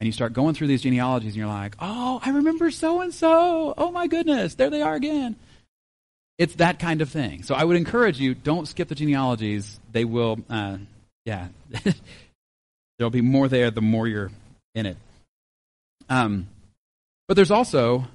And 0.00 0.06
you 0.06 0.12
start 0.12 0.32
going 0.32 0.54
through 0.54 0.66
these 0.66 0.82
genealogies 0.82 1.28
and 1.28 1.36
you're 1.36 1.46
like, 1.46 1.76
oh, 1.78 2.20
I 2.24 2.30
remember 2.30 2.70
so 2.72 3.00
and 3.00 3.14
so. 3.14 3.72
Oh 3.78 3.92
my 3.92 4.08
goodness, 4.08 4.56
there 4.56 4.68
they 4.68 4.82
are 4.82 4.94
again. 4.94 5.36
It's 6.38 6.54
that 6.56 6.78
kind 6.78 7.02
of 7.02 7.08
thing. 7.08 7.42
So 7.42 7.54
I 7.54 7.64
would 7.64 7.76
encourage 7.76 8.18
you, 8.18 8.34
don't 8.34 8.66
skip 8.66 8.88
the 8.88 8.94
genealogies. 8.94 9.78
They 9.92 10.04
will, 10.04 10.38
uh, 10.48 10.78
yeah, 11.24 11.48
there'll 12.98 13.10
be 13.10 13.20
more 13.20 13.48
there 13.48 13.70
the 13.70 13.82
more 13.82 14.08
you're 14.08 14.30
in 14.74 14.86
it. 14.86 14.96
Um, 16.08 16.48
but 17.28 17.34
there's 17.34 17.50
also 17.50 18.06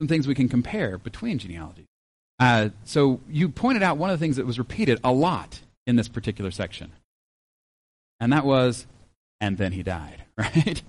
some 0.00 0.08
things 0.08 0.26
we 0.26 0.34
can 0.34 0.48
compare 0.48 0.98
between 0.98 1.38
genealogies. 1.38 1.86
Uh, 2.38 2.70
so 2.84 3.20
you 3.28 3.48
pointed 3.48 3.82
out 3.82 3.98
one 3.98 4.10
of 4.10 4.18
the 4.18 4.24
things 4.24 4.36
that 4.36 4.46
was 4.46 4.58
repeated 4.58 4.98
a 5.04 5.12
lot 5.12 5.60
in 5.86 5.96
this 5.96 6.08
particular 6.08 6.50
section, 6.50 6.90
and 8.18 8.32
that 8.32 8.44
was, 8.44 8.86
and 9.40 9.58
then 9.58 9.72
he 9.72 9.82
died, 9.82 10.24
right? 10.36 10.82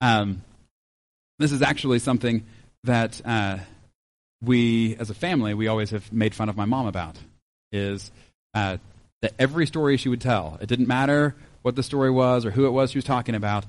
Um, 0.00 0.42
this 1.38 1.52
is 1.52 1.62
actually 1.62 1.98
something 1.98 2.44
that 2.84 3.20
uh, 3.24 3.58
we, 4.42 4.96
as 4.96 5.10
a 5.10 5.14
family, 5.14 5.54
we 5.54 5.68
always 5.68 5.90
have 5.90 6.12
made 6.12 6.34
fun 6.34 6.48
of 6.48 6.56
my 6.56 6.64
mom 6.64 6.86
about 6.86 7.16
is 7.72 8.10
uh, 8.54 8.78
that 9.22 9.32
every 9.38 9.66
story 9.66 9.96
she 9.96 10.08
would 10.08 10.20
tell, 10.20 10.58
it 10.60 10.66
didn't 10.66 10.88
matter 10.88 11.34
what 11.62 11.76
the 11.76 11.82
story 11.82 12.10
was 12.10 12.46
or 12.46 12.50
who 12.50 12.66
it 12.66 12.70
was 12.70 12.90
she 12.90 12.98
was 12.98 13.04
talking 13.04 13.34
about. 13.34 13.66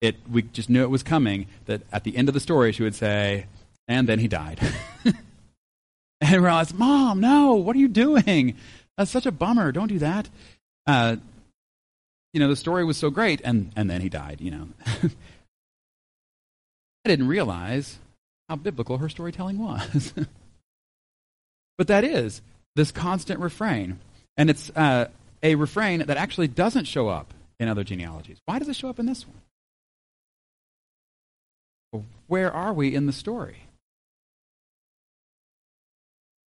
It, 0.00 0.16
we 0.30 0.42
just 0.42 0.68
knew 0.68 0.82
it 0.82 0.90
was 0.90 1.02
coming. 1.02 1.46
That 1.66 1.82
at 1.92 2.04
the 2.04 2.16
end 2.16 2.28
of 2.28 2.34
the 2.34 2.40
story, 2.40 2.72
she 2.72 2.82
would 2.82 2.94
say, 2.94 3.46
"And 3.88 4.06
then 4.08 4.18
he 4.18 4.28
died." 4.28 4.60
and 5.04 5.14
we 6.30 6.38
realized, 6.38 6.74
"Mom, 6.74 7.20
no! 7.20 7.54
What 7.54 7.74
are 7.76 7.78
you 7.78 7.88
doing? 7.88 8.56
That's 8.98 9.10
such 9.10 9.24
a 9.26 9.32
bummer. 9.32 9.72
Don't 9.72 9.88
do 9.88 9.98
that." 10.00 10.28
Uh, 10.86 11.16
you 12.34 12.40
know, 12.40 12.48
the 12.48 12.56
story 12.56 12.84
was 12.84 12.98
so 12.98 13.08
great, 13.08 13.40
and 13.44 13.72
and 13.76 13.88
then 13.88 14.02
he 14.02 14.10
died. 14.10 14.40
You 14.40 14.50
know, 14.50 14.68
I 14.86 15.08
didn't 17.08 17.28
realize 17.28 17.98
how 18.48 18.56
biblical 18.56 18.98
her 18.98 19.08
storytelling 19.08 19.58
was. 19.58 20.12
but 21.78 21.88
that 21.88 22.04
is 22.04 22.42
this 22.76 22.92
constant 22.92 23.40
refrain. 23.40 23.98
And 24.36 24.50
it's 24.50 24.70
uh, 24.70 25.08
a 25.42 25.54
refrain 25.54 26.00
that 26.00 26.16
actually 26.16 26.48
doesn't 26.48 26.86
show 26.86 27.08
up 27.08 27.32
in 27.58 27.68
other 27.68 27.84
genealogies. 27.84 28.38
Why 28.46 28.58
does 28.58 28.68
it 28.68 28.76
show 28.76 28.88
up 28.88 28.98
in 28.98 29.06
this 29.06 29.26
one? 29.26 29.40
Where 32.26 32.52
are 32.52 32.72
we 32.72 32.94
in 32.94 33.06
the 33.06 33.12
story? 33.12 33.58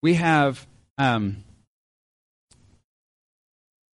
We 0.01 0.13
have 0.13 0.65
um, 0.97 1.43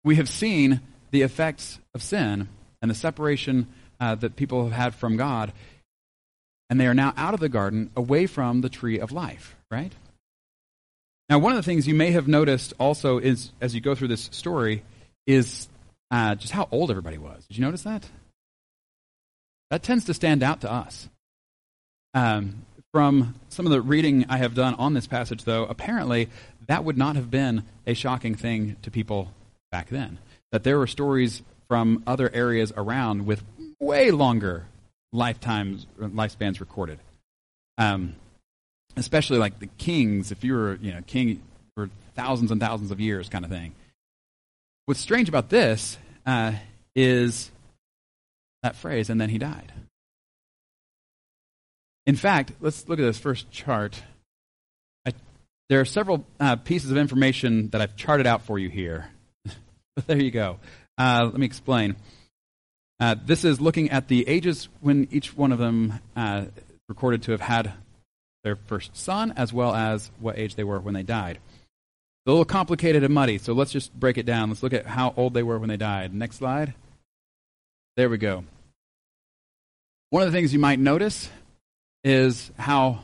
we 0.03 0.17
have 0.17 0.29
seen 0.29 0.81
the 1.12 1.21
effects 1.21 1.79
of 1.95 2.03
sin 2.03 2.50
and 2.81 2.91
the 2.91 2.95
separation 2.95 3.67
uh, 4.00 4.15
that 4.15 4.36
people 4.36 4.63
have 4.63 4.74
had 4.74 4.95
from 4.95 5.17
God 5.17 5.51
and 6.71 6.79
they 6.79 6.87
are 6.87 6.93
now 6.93 7.13
out 7.17 7.33
of 7.33 7.41
the 7.41 7.49
garden, 7.49 7.91
away 7.97 8.25
from 8.25 8.61
the 8.61 8.69
tree 8.69 8.97
of 8.97 9.11
life, 9.11 9.57
right? 9.69 9.91
Now, 11.29 11.37
one 11.37 11.51
of 11.51 11.57
the 11.57 11.63
things 11.63 11.85
you 11.85 11.93
may 11.93 12.11
have 12.11 12.29
noticed 12.29 12.73
also 12.79 13.17
is, 13.17 13.51
as 13.59 13.75
you 13.75 13.81
go 13.81 13.93
through 13.93 14.07
this 14.07 14.29
story, 14.31 14.81
is 15.27 15.67
uh, 16.11 16.35
just 16.35 16.53
how 16.53 16.69
old 16.71 16.89
everybody 16.89 17.17
was. 17.17 17.45
Did 17.45 17.57
you 17.57 17.65
notice 17.65 17.83
that? 17.83 18.09
That 19.69 19.83
tends 19.83 20.05
to 20.05 20.13
stand 20.13 20.43
out 20.43 20.61
to 20.61 20.71
us. 20.71 21.09
Um, 22.13 22.65
from 22.93 23.35
some 23.49 23.65
of 23.65 23.73
the 23.73 23.81
reading 23.81 24.25
I 24.29 24.37
have 24.37 24.53
done 24.53 24.75
on 24.75 24.93
this 24.93 25.07
passage, 25.07 25.43
though, 25.43 25.65
apparently 25.65 26.29
that 26.67 26.85
would 26.85 26.97
not 26.97 27.17
have 27.17 27.29
been 27.29 27.63
a 27.85 27.93
shocking 27.93 28.35
thing 28.35 28.77
to 28.81 28.89
people 28.89 29.33
back 29.71 29.89
then. 29.89 30.19
That 30.53 30.63
there 30.63 30.79
were 30.79 30.87
stories 30.87 31.41
from 31.67 32.01
other 32.07 32.33
areas 32.33 32.71
around 32.77 33.25
with 33.25 33.43
way 33.81 34.09
longer 34.11 34.67
lifetimes 35.13 35.85
lifespans 35.99 36.59
recorded. 36.59 36.99
Um, 37.77 38.15
especially 38.97 39.37
like 39.37 39.59
the 39.59 39.67
kings, 39.67 40.31
if 40.31 40.43
you 40.43 40.53
were 40.53 40.77
you 40.81 40.93
know 40.93 41.01
king 41.05 41.41
for 41.75 41.89
thousands 42.15 42.51
and 42.51 42.59
thousands 42.59 42.91
of 42.91 42.99
years, 42.99 43.29
kind 43.29 43.45
of 43.45 43.51
thing. 43.51 43.73
What's 44.85 44.99
strange 44.99 45.29
about 45.29 45.49
this 45.49 45.97
uh, 46.25 46.53
is 46.95 47.51
that 48.63 48.75
phrase, 48.75 49.09
and 49.09 49.19
then 49.19 49.29
he 49.29 49.37
died. 49.37 49.71
In 52.05 52.15
fact, 52.15 52.53
let's 52.59 52.87
look 52.87 52.99
at 52.99 53.03
this 53.03 53.19
first 53.19 53.51
chart. 53.51 54.01
I, 55.05 55.13
there 55.69 55.79
are 55.79 55.85
several 55.85 56.25
uh, 56.39 56.55
pieces 56.57 56.91
of 56.91 56.97
information 56.97 57.69
that 57.69 57.81
I've 57.81 57.95
charted 57.95 58.27
out 58.27 58.43
for 58.43 58.57
you 58.57 58.69
here. 58.69 59.09
but 59.95 60.07
there 60.07 60.21
you 60.21 60.31
go. 60.31 60.57
Uh, 60.97 61.21
let 61.25 61.37
me 61.37 61.45
explain. 61.45 61.95
Uh, 63.01 63.15
this 63.25 63.43
is 63.43 63.60
looking 63.60 63.89
at 63.89 64.08
the 64.10 64.27
ages 64.27 64.70
when 64.79 65.08
each 65.10 65.36
one 65.36 65.51
of 65.51 65.58
them 65.58 66.00
uh, 66.15 66.46
recorded 66.88 67.24
to 67.24 67.31
have 67.31 67.41
had 67.41 67.74
their 68.43 68.55
first 68.55 68.96
son, 68.96 69.34
as 69.36 69.51
well 69.51 69.74
as 69.74 70.12
what 70.20 70.38
age 70.38 70.53
they 70.53 70.63
were 70.63 70.79
when 70.79 70.93
they 70.93 71.01
died. 71.01 71.38
It's 71.38 72.27
a 72.27 72.29
little 72.29 72.46
complicated 72.46 73.03
and 73.03 73.12
muddy, 73.12 73.39
so 73.39 73.53
let's 73.53 73.72
just 73.72 73.91
break 74.00 74.20
it 74.20 74.27
down. 74.27 74.50
Let's 74.50 74.62
look 74.62 74.74
at 74.74 74.86
how 74.86 75.15
old 75.17 75.34
they 75.34 75.41
were 75.41 75.58
when 75.58 75.70
they 75.70 75.77
died. 75.77 76.13
Next 76.13 76.36
slide. 76.36 76.75
There 77.98 78.08
we 78.08 78.20
go. 78.20 78.43
One 80.12 80.22
of 80.22 80.31
the 80.31 80.38
things 80.38 80.53
you 80.53 80.60
might 80.60 80.79
notice 80.79 81.27
is 82.03 82.51
how 82.55 83.00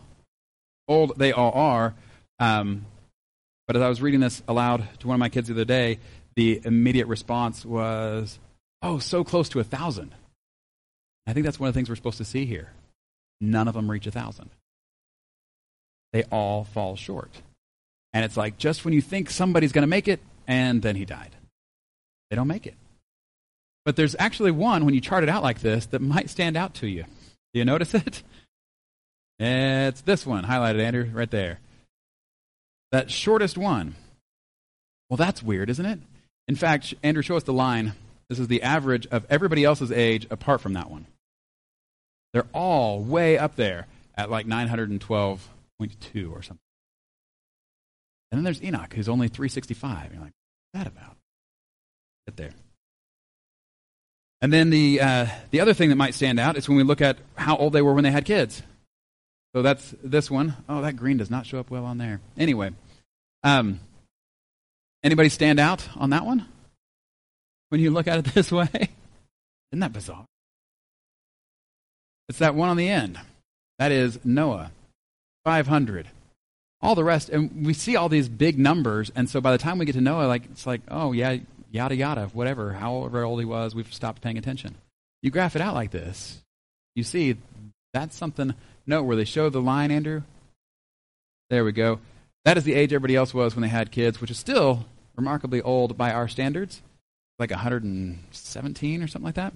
old 0.87 1.17
they 1.17 1.31
all 1.31 1.53
are. 1.53 1.95
Um, 2.39 2.85
but 3.65 3.75
as 3.75 3.81
I 3.81 3.89
was 3.89 3.99
reading 3.99 4.19
this 4.19 4.43
aloud 4.47 4.87
to 4.99 5.07
one 5.07 5.15
of 5.15 5.19
my 5.19 5.29
kids 5.29 5.47
the 5.47 5.55
other 5.55 5.65
day, 5.65 5.97
the 6.35 6.61
immediate 6.63 7.07
response 7.07 7.65
was, 7.65 8.37
Oh, 8.81 8.99
so 8.99 9.23
close 9.23 9.49
to 9.49 9.59
a 9.59 9.63
thousand. 9.63 10.13
I 11.25 11.33
think 11.33 11.45
that's 11.45 11.59
one 11.59 11.67
of 11.67 11.73
the 11.73 11.77
things 11.77 11.89
we're 11.89 11.95
supposed 11.95 12.19
to 12.19 12.25
see 12.25 12.45
here. 12.45 12.71
None 13.41 13.67
of 13.67 13.73
them 13.73 13.89
reach 13.89 14.07
a 14.07 14.11
thousand. 14.11 14.49
They 16.13 16.23
all 16.23 16.63
fall 16.63 16.95
short. 16.95 17.31
And 18.13 18.23
it's 18.23 18.37
like 18.37 18.57
just 18.57 18.85
when 18.85 18.93
you 18.93 19.01
think 19.01 19.29
somebody's 19.29 19.71
going 19.71 19.83
to 19.83 19.87
make 19.87 20.07
it, 20.07 20.21
and 20.47 20.81
then 20.81 20.95
he 20.95 21.05
died. 21.05 21.35
They 22.29 22.35
don't 22.35 22.47
make 22.47 22.65
it. 22.65 22.75
But 23.85 23.95
there's 23.95 24.15
actually 24.17 24.51
one, 24.51 24.85
when 24.85 24.93
you 24.93 25.01
chart 25.01 25.23
it 25.23 25.29
out 25.29 25.43
like 25.43 25.59
this, 25.59 25.85
that 25.87 26.01
might 26.01 26.29
stand 26.29 26.57
out 26.57 26.73
to 26.75 26.87
you. 26.87 27.03
Do 27.53 27.59
you 27.59 27.65
notice 27.65 27.93
it? 27.93 28.23
It's 29.39 30.01
this 30.01 30.25
one, 30.25 30.45
highlighted, 30.45 30.81
Andrew, 30.81 31.09
right 31.13 31.29
there. 31.29 31.59
That 32.91 33.11
shortest 33.11 33.57
one. 33.57 33.95
Well, 35.09 35.17
that's 35.17 35.43
weird, 35.43 35.69
isn't 35.69 35.85
it? 35.85 35.99
In 36.47 36.55
fact, 36.55 36.93
Andrew, 37.03 37.21
show 37.21 37.37
us 37.37 37.43
the 37.43 37.53
line 37.53 37.93
this 38.29 38.39
is 38.39 38.47
the 38.47 38.61
average 38.63 39.07
of 39.07 39.25
everybody 39.29 39.63
else's 39.63 39.91
age 39.91 40.27
apart 40.29 40.61
from 40.61 40.73
that 40.73 40.89
one. 40.89 41.07
They're 42.33 42.47
all 42.53 42.99
way 42.99 43.37
up 43.37 43.55
there 43.55 43.87
at 44.15 44.29
like 44.29 44.45
912.2 44.45 45.39
or 46.31 46.41
something. 46.41 46.59
And 48.31 48.37
then 48.37 48.43
there's 48.43 48.61
Enoch, 48.61 48.93
who's 48.93 49.07
only 49.07 49.29
365. 49.29 50.11
You're 50.11 50.21
like, 50.21 50.33
what's 50.71 50.83
that 50.83 50.87
about? 50.87 51.15
Get 52.27 52.35
there. 52.35 52.51
And 54.41 54.51
then 54.51 54.69
the, 54.69 55.01
uh, 55.01 55.27
the 55.51 55.61
other 55.61 55.73
thing 55.73 55.89
that 55.89 55.95
might 55.95 56.13
stand 56.13 56.39
out 56.39 56.57
is 56.57 56.67
when 56.67 56.77
we 56.77 56.83
look 56.83 57.01
at 57.01 57.17
how 57.35 57.55
old 57.55 57.73
they 57.73 57.81
were 57.81 57.93
when 57.93 58.03
they 58.03 58.11
had 58.11 58.25
kids. 58.25 58.61
So 59.55 59.61
that's 59.61 59.95
this 60.03 60.29
one. 60.29 60.55
Oh, 60.67 60.81
that 60.81 60.97
green 60.97 61.17
does 61.17 61.31
not 61.31 61.45
show 61.45 61.59
up 61.59 61.71
well 61.71 61.85
on 61.85 61.97
there. 61.97 62.19
Anyway, 62.37 62.71
um, 63.43 63.79
anybody 65.03 65.29
stand 65.29 65.59
out 65.59 65.87
on 65.95 66.11
that 66.11 66.25
one? 66.25 66.45
When 67.69 67.81
you 67.81 67.91
look 67.91 68.07
at 68.07 68.19
it 68.19 68.25
this 68.33 68.51
way? 68.51 68.89
Isn't 69.71 69.79
that 69.79 69.93
bizarre? 69.93 70.25
It's 72.29 72.39
that 72.39 72.55
one 72.55 72.69
on 72.69 72.77
the 72.77 72.89
end. 72.89 73.19
That 73.79 73.91
is 73.91 74.19
Noah, 74.25 74.71
500. 75.45 76.07
All 76.81 76.95
the 76.95 77.03
rest, 77.03 77.29
and 77.29 77.65
we 77.65 77.73
see 77.73 77.95
all 77.95 78.09
these 78.09 78.29
big 78.29 78.59
numbers, 78.59 79.11
and 79.15 79.29
so 79.29 79.41
by 79.41 79.51
the 79.51 79.57
time 79.57 79.77
we 79.77 79.85
get 79.85 79.95
to 79.95 80.01
Noah, 80.01 80.27
like 80.27 80.45
it's 80.51 80.67
like, 80.67 80.81
oh 80.89 81.11
yeah, 81.11 81.37
yada 81.71 81.95
yada, 81.95 82.29
whatever, 82.33 82.73
however 82.73 83.23
old 83.23 83.39
he 83.39 83.45
was, 83.45 83.73
we've 83.73 83.91
stopped 83.93 84.21
paying 84.21 84.37
attention. 84.37 84.75
You 85.21 85.31
graph 85.31 85.55
it 85.55 85.61
out 85.61 85.73
like 85.73 85.91
this, 85.91 86.39
you 86.95 87.03
see 87.03 87.37
that's 87.93 88.15
something. 88.15 88.53
Note 88.85 89.03
where 89.03 89.15
they 89.15 89.25
show 89.25 89.49
the 89.49 89.61
line, 89.61 89.91
Andrew. 89.91 90.21
There 91.49 91.65
we 91.65 91.71
go. 91.71 91.99
That 92.45 92.57
is 92.57 92.63
the 92.63 92.75
age 92.75 92.93
everybody 92.93 93.15
else 93.15 93.33
was 93.33 93.55
when 93.55 93.63
they 93.63 93.69
had 93.69 93.91
kids, 93.91 94.21
which 94.21 94.31
is 94.31 94.37
still 94.37 94.85
remarkably 95.15 95.61
old 95.61 95.97
by 95.97 96.11
our 96.11 96.27
standards 96.27 96.81
like 97.39 97.51
117 97.51 99.03
or 99.03 99.07
something 99.07 99.25
like 99.25 99.35
that. 99.35 99.53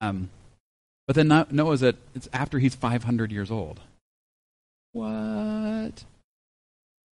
Um, 0.00 0.30
but 1.06 1.16
then 1.16 1.46
Noah's 1.50 1.82
at 1.82 1.96
it's 2.14 2.28
after 2.32 2.58
he's 2.58 2.74
500 2.74 3.30
years 3.30 3.50
old. 3.50 3.80
What? 4.92 6.04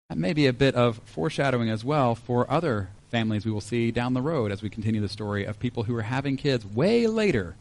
That 0.09 0.19
may 0.19 0.33
be 0.33 0.47
a 0.47 0.53
bit 0.53 0.75
of 0.75 1.01
foreshadowing 1.05 1.71
as 1.71 1.85
well 1.85 2.15
for 2.15 2.51
other 2.51 2.91
families 3.11 3.45
we 3.45 3.51
will 3.51 3.61
see 3.61 3.91
down 3.91 4.15
the 4.15 4.23
road 4.23 4.53
as 4.53 4.63
we 4.63 4.71
continue 4.71 5.01
the 5.01 5.09
story 5.09 5.45
of 5.45 5.59
people 5.59 5.85
who 5.85 5.97
are 5.97 6.03
having 6.03 6.37
kids 6.37 6.65
way 6.65 7.07
later 7.07 7.57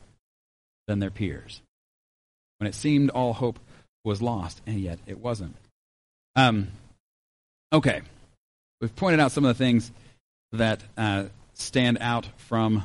than 0.88 1.00
their 1.00 1.10
peers. 1.10 1.62
When 2.58 2.68
it 2.68 2.76
seemed 2.76 3.10
all 3.12 3.34
hope 3.34 3.60
was 4.04 4.22
lost, 4.22 4.62
and 4.66 4.80
yet 4.80 5.00
it 5.08 5.20
wasn't. 5.20 5.56
Um, 6.36 6.68
okay. 7.74 8.02
We've 8.82 8.96
pointed 8.96 9.20
out 9.20 9.32
some 9.32 9.46
of 9.46 9.58
the 9.58 9.64
things 9.64 9.92
that 10.52 10.82
uh, 10.98 11.26
stand 11.62 11.98
out 12.02 12.28
from, 12.38 12.84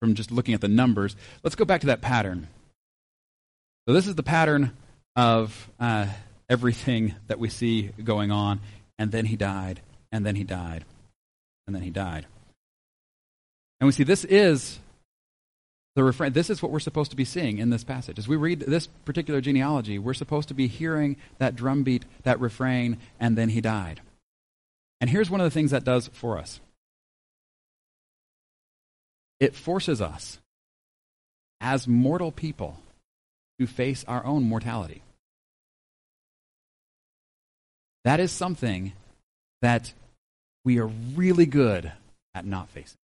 from 0.00 0.14
just 0.14 0.30
looking 0.30 0.54
at 0.54 0.60
the 0.60 0.68
numbers. 0.68 1.16
Let's 1.42 1.56
go 1.56 1.64
back 1.64 1.80
to 1.82 1.88
that 1.88 2.00
pattern. 2.00 2.48
So, 3.86 3.94
this 3.94 4.06
is 4.06 4.14
the 4.14 4.22
pattern 4.22 4.72
of 5.16 5.70
uh, 5.80 6.06
everything 6.48 7.14
that 7.26 7.38
we 7.38 7.48
see 7.48 7.90
going 8.04 8.30
on. 8.30 8.60
And 8.98 9.10
then 9.10 9.26
he 9.26 9.36
died, 9.36 9.80
and 10.12 10.24
then 10.24 10.36
he 10.36 10.44
died, 10.44 10.84
and 11.66 11.74
then 11.74 11.82
he 11.82 11.90
died. 11.90 12.26
And 13.80 13.86
we 13.86 13.92
see 13.92 14.04
this 14.04 14.24
is 14.24 14.78
the 15.96 16.04
refrain. 16.04 16.32
This 16.32 16.50
is 16.50 16.62
what 16.62 16.70
we're 16.70 16.78
supposed 16.78 17.10
to 17.10 17.16
be 17.16 17.24
seeing 17.24 17.58
in 17.58 17.70
this 17.70 17.84
passage. 17.84 18.18
As 18.18 18.28
we 18.28 18.36
read 18.36 18.60
this 18.60 18.86
particular 18.86 19.40
genealogy, 19.40 19.98
we're 19.98 20.14
supposed 20.14 20.48
to 20.48 20.54
be 20.54 20.68
hearing 20.68 21.16
that 21.38 21.56
drumbeat, 21.56 22.04
that 22.22 22.38
refrain, 22.40 22.98
and 23.18 23.36
then 23.36 23.48
he 23.48 23.60
died. 23.60 24.00
And 25.00 25.10
here's 25.10 25.30
one 25.30 25.40
of 25.40 25.44
the 25.44 25.50
things 25.50 25.72
that 25.72 25.84
does 25.84 26.08
for 26.12 26.38
us 26.38 26.60
it 29.42 29.56
forces 29.56 30.00
us 30.00 30.38
as 31.60 31.88
mortal 31.88 32.30
people 32.30 32.78
to 33.58 33.66
face 33.66 34.04
our 34.06 34.24
own 34.24 34.44
mortality. 34.44 35.02
That 38.04 38.20
is 38.20 38.30
something 38.30 38.92
that 39.60 39.92
we 40.64 40.78
are 40.78 40.86
really 40.86 41.46
good 41.46 41.90
at 42.36 42.46
not 42.46 42.70
facing. 42.70 42.98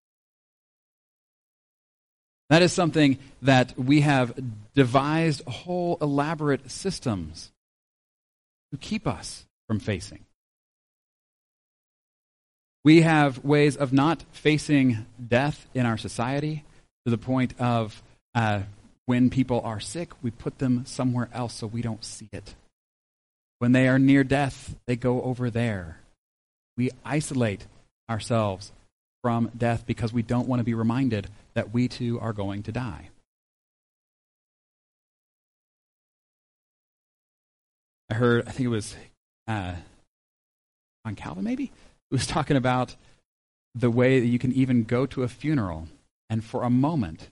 That 2.50 2.62
is 2.62 2.72
something 2.72 3.18
that 3.42 3.76
we 3.76 4.02
have 4.02 4.32
devised 4.76 5.42
whole 5.44 5.98
elaborate 6.00 6.70
systems 6.70 7.50
to 8.70 8.78
keep 8.78 9.08
us 9.08 9.44
from 9.66 9.80
facing. 9.80 10.24
We 12.84 13.02
have 13.02 13.44
ways 13.44 13.76
of 13.76 13.92
not 13.92 14.24
facing 14.32 15.06
death 15.26 15.66
in 15.74 15.84
our 15.84 15.98
society 15.98 16.64
to 17.04 17.10
the 17.10 17.18
point 17.18 17.54
of 17.58 18.02
uh, 18.34 18.62
when 19.06 19.30
people 19.30 19.60
are 19.62 19.80
sick, 19.80 20.10
we 20.22 20.30
put 20.30 20.58
them 20.58 20.84
somewhere 20.84 21.28
else 21.32 21.54
so 21.54 21.66
we 21.66 21.80
don't 21.80 22.04
see 22.04 22.28
it. 22.32 22.54
When 23.58 23.72
they 23.72 23.88
are 23.88 23.98
near 23.98 24.22
death, 24.22 24.76
they 24.86 24.96
go 24.96 25.22
over 25.22 25.50
there. 25.50 26.00
We 26.76 26.90
isolate 27.04 27.66
ourselves 28.08 28.70
from 29.22 29.50
death 29.56 29.84
because 29.86 30.12
we 30.12 30.22
don't 30.22 30.46
want 30.46 30.60
to 30.60 30.64
be 30.64 30.74
reminded 30.74 31.28
that 31.54 31.72
we 31.72 31.88
too 31.88 32.20
are 32.20 32.32
going 32.32 32.62
to 32.64 32.72
die. 32.72 33.08
I 38.10 38.14
heard, 38.14 38.46
I 38.46 38.52
think 38.52 38.66
it 38.66 38.68
was 38.68 38.94
uh, 39.46 39.74
on 41.04 41.14
Calvin 41.14 41.44
maybe, 41.44 41.72
it 42.10 42.14
was 42.14 42.26
talking 42.26 42.56
about 42.56 42.96
the 43.74 43.90
way 43.90 44.20
that 44.20 44.26
you 44.26 44.38
can 44.38 44.52
even 44.52 44.84
go 44.84 45.06
to 45.06 45.22
a 45.22 45.28
funeral 45.28 45.88
and 46.30 46.44
for 46.44 46.62
a 46.62 46.70
moment 46.70 47.28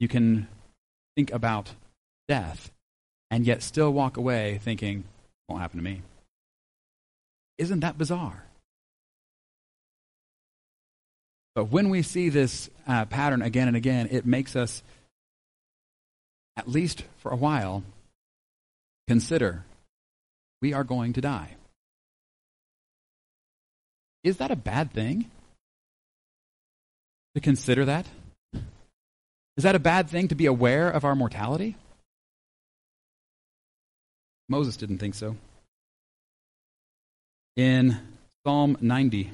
you 0.00 0.08
can 0.08 0.48
think 1.16 1.32
about 1.32 1.72
death 2.28 2.70
and 3.30 3.46
yet 3.46 3.62
still 3.62 3.92
walk 3.92 4.16
away 4.16 4.60
thinking, 4.62 5.04
won't 5.48 5.60
happen 5.60 5.78
to 5.78 5.84
me. 5.84 6.02
Isn't 7.58 7.80
that 7.80 7.98
bizarre? 7.98 8.44
But 11.54 11.66
when 11.66 11.88
we 11.88 12.02
see 12.02 12.28
this 12.28 12.68
uh, 12.86 13.04
pattern 13.04 13.42
again 13.42 13.68
and 13.68 13.76
again, 13.76 14.08
it 14.10 14.26
makes 14.26 14.56
us, 14.56 14.82
at 16.56 16.68
least 16.68 17.04
for 17.18 17.30
a 17.30 17.36
while, 17.36 17.84
consider 19.06 19.64
we 20.60 20.72
are 20.72 20.84
going 20.84 21.12
to 21.12 21.20
die. 21.20 21.56
Is 24.24 24.38
that 24.38 24.50
a 24.50 24.56
bad 24.56 24.92
thing? 24.92 25.30
To 27.34 27.40
consider 27.40 27.84
that? 27.84 28.06
Is 29.56 29.64
that 29.64 29.74
a 29.74 29.80
bad 29.80 30.08
thing 30.08 30.28
to 30.28 30.34
be 30.34 30.46
aware 30.46 30.90
of 30.90 31.04
our 31.04 31.14
mortality? 31.14 31.76
Moses 34.48 34.76
didn't 34.76 34.98
think 34.98 35.14
so. 35.14 35.36
In 37.56 37.98
Psalm 38.44 38.76
90, 38.80 39.30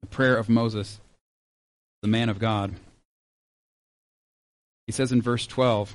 the 0.00 0.06
prayer 0.08 0.36
of 0.36 0.48
Moses, 0.48 0.98
the 2.02 2.08
man 2.08 2.28
of 2.28 2.38
God. 2.38 2.74
He 4.86 4.92
says 4.92 5.12
in 5.12 5.22
verse 5.22 5.46
12, 5.46 5.94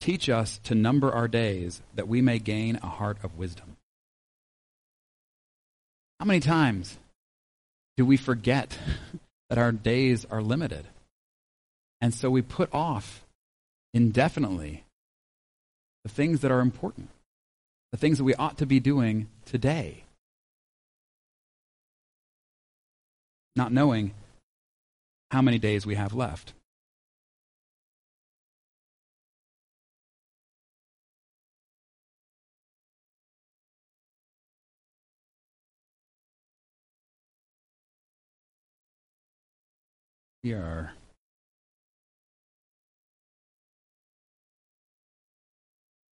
Teach 0.00 0.28
us 0.28 0.58
to 0.64 0.74
number 0.74 1.10
our 1.10 1.26
days 1.26 1.80
that 1.94 2.06
we 2.06 2.20
may 2.20 2.38
gain 2.38 2.78
a 2.82 2.86
heart 2.86 3.18
of 3.22 3.38
wisdom. 3.38 3.75
How 6.18 6.26
many 6.26 6.40
times 6.40 6.96
do 7.96 8.04
we 8.04 8.16
forget 8.16 8.78
that 9.50 9.58
our 9.58 9.72
days 9.72 10.24
are 10.30 10.42
limited? 10.42 10.86
And 12.00 12.14
so 12.14 12.30
we 12.30 12.42
put 12.42 12.72
off 12.72 13.24
indefinitely 13.94 14.84
the 16.04 16.10
things 16.10 16.40
that 16.40 16.50
are 16.50 16.60
important, 16.60 17.08
the 17.92 17.98
things 17.98 18.18
that 18.18 18.24
we 18.24 18.34
ought 18.34 18.58
to 18.58 18.66
be 18.66 18.80
doing 18.80 19.28
today. 19.44 20.04
Not 23.54 23.72
knowing 23.72 24.12
how 25.30 25.42
many 25.42 25.58
days 25.58 25.86
we 25.86 25.94
have 25.94 26.14
left. 26.14 26.52
We 40.46 40.52
are 40.52 40.92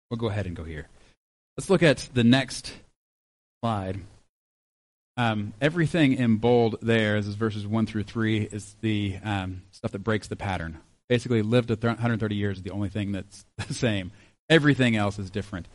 We'll 0.09 0.17
go 0.17 0.27
ahead 0.27 0.47
and 0.47 0.55
go 0.55 0.63
here. 0.63 0.87
Let's 1.55 1.69
look 1.69 1.83
at 1.83 2.09
the 2.15 2.23
next 2.23 2.73
slide. 3.61 3.99
Um, 5.17 5.53
everything 5.61 6.13
in 6.13 6.37
bold 6.37 6.77
there 6.81 7.15
is 7.15 7.27
verses 7.35 7.67
1 7.67 7.85
through 7.85 8.05
3 8.05 8.41
is 8.41 8.75
the 8.81 9.17
um, 9.23 9.61
stuff 9.69 9.91
that 9.91 10.03
breaks 10.03 10.27
the 10.29 10.35
pattern. 10.35 10.79
Basically, 11.09 11.43
lived 11.43 11.69
130 11.69 12.35
years 12.35 12.57
is 12.57 12.63
the 12.63 12.71
only 12.71 12.89
thing 12.89 13.11
that's 13.11 13.45
the 13.67 13.73
same. 13.75 14.11
Everything 14.49 14.95
else 14.95 15.19
is 15.19 15.29
different. 15.29 15.67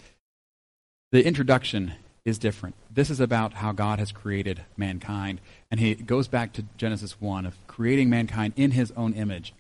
The 1.13 1.25
introduction 1.25 1.93
is 2.29 2.39
different. 2.39 2.75
This 2.91 3.11
is 3.11 3.21
about 3.21 3.55
how 3.55 3.73
God 3.73 3.99
has 3.99 4.13
created 4.13 4.63
mankind. 4.77 5.41
And 5.71 5.81
he 5.81 5.95
goes 5.95 6.29
back 6.29 6.53
to 6.55 6.65
Genesis 6.77 7.21
1 7.21 7.47
of 7.47 7.57
creating 7.67 8.11
mankind 8.11 8.53
in 8.57 8.73
his 8.73 8.93
own 8.97 9.15
image. 9.15 9.55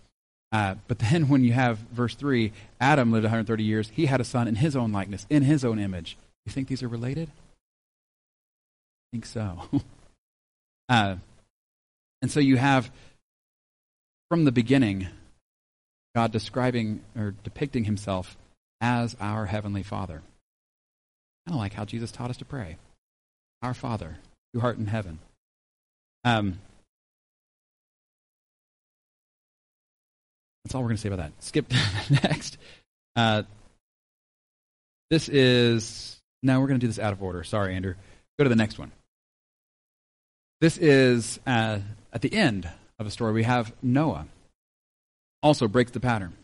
Uh, 0.53 0.77
but 0.87 0.99
then 0.99 1.29
when 1.29 1.45
you 1.45 1.53
have 1.53 1.79
verse 1.93 2.15
3, 2.15 2.53
Adam 2.81 3.13
lived 3.13 3.25
130 3.25 3.63
years. 3.63 3.91
He 3.91 4.07
had 4.07 4.21
a 4.21 4.25
son 4.25 4.49
in 4.49 4.57
his 4.57 4.77
own 4.77 4.93
likeness, 4.93 5.27
in 5.29 5.43
his 5.43 5.65
own 5.65 5.79
image. 5.79 6.17
You 6.47 6.53
think 6.53 6.69
these 6.69 6.83
are 6.83 6.89
related? 6.89 7.29
I 7.29 9.07
think 9.13 9.27
so. 9.27 9.69
uh, 10.89 11.17
and 12.23 12.31
so 12.31 12.41
you 12.41 12.57
have, 12.57 12.91
from 14.29 14.45
the 14.45 14.53
beginning, 14.53 15.09
God 16.15 16.33
describing 16.33 17.03
or 17.17 17.35
depicting 17.45 17.85
himself 17.85 18.37
as 18.81 19.17
our 19.21 19.47
Heavenly 19.47 19.83
Father. 19.83 20.23
Kind 21.49 21.57
of 21.57 21.63
like 21.63 21.73
how 21.73 21.87
Jesus 21.87 22.13
taught 22.13 22.29
us 22.29 22.37
to 22.37 22.45
pray 22.45 22.77
Our 23.63 23.73
Father, 23.73 24.19
who 24.53 24.61
art 24.61 24.77
in 24.77 24.87
heaven. 24.87 25.19
Um, 26.23 26.59
That's 30.63 30.75
all 30.75 30.83
we're 30.83 30.89
going 30.89 30.97
to 30.97 31.01
say 31.01 31.09
about 31.09 31.21
that. 31.21 31.33
Skip 31.43 31.73
next. 32.11 32.59
Uh, 33.17 33.45
this 35.09 35.31
is. 35.31 36.21
Now 36.43 36.61
we're 36.61 36.67
going 36.67 36.81
to 36.81 36.85
do 36.85 36.89
this 36.89 36.99
out 36.99 37.15
of 37.15 37.23
order. 37.23 37.43
Sorry, 37.45 37.75
Andrew. 37.75 37.95
Go 38.37 38.45
to 38.45 38.51
the 38.51 38.55
next 38.55 38.79
one. 38.79 38.93
This 40.61 40.77
is 40.77 41.41
uh, 41.47 41.79
at 42.13 42.21
the 42.21 42.35
end 42.35 42.69
of 42.99 43.07
a 43.07 43.11
story. 43.11 43.33
We 43.33 43.45
have 43.45 43.73
Noah. 43.81 44.27
Also 45.43 45.67
breaks 45.67 45.93
the 45.93 46.01
pattern. 46.01 46.35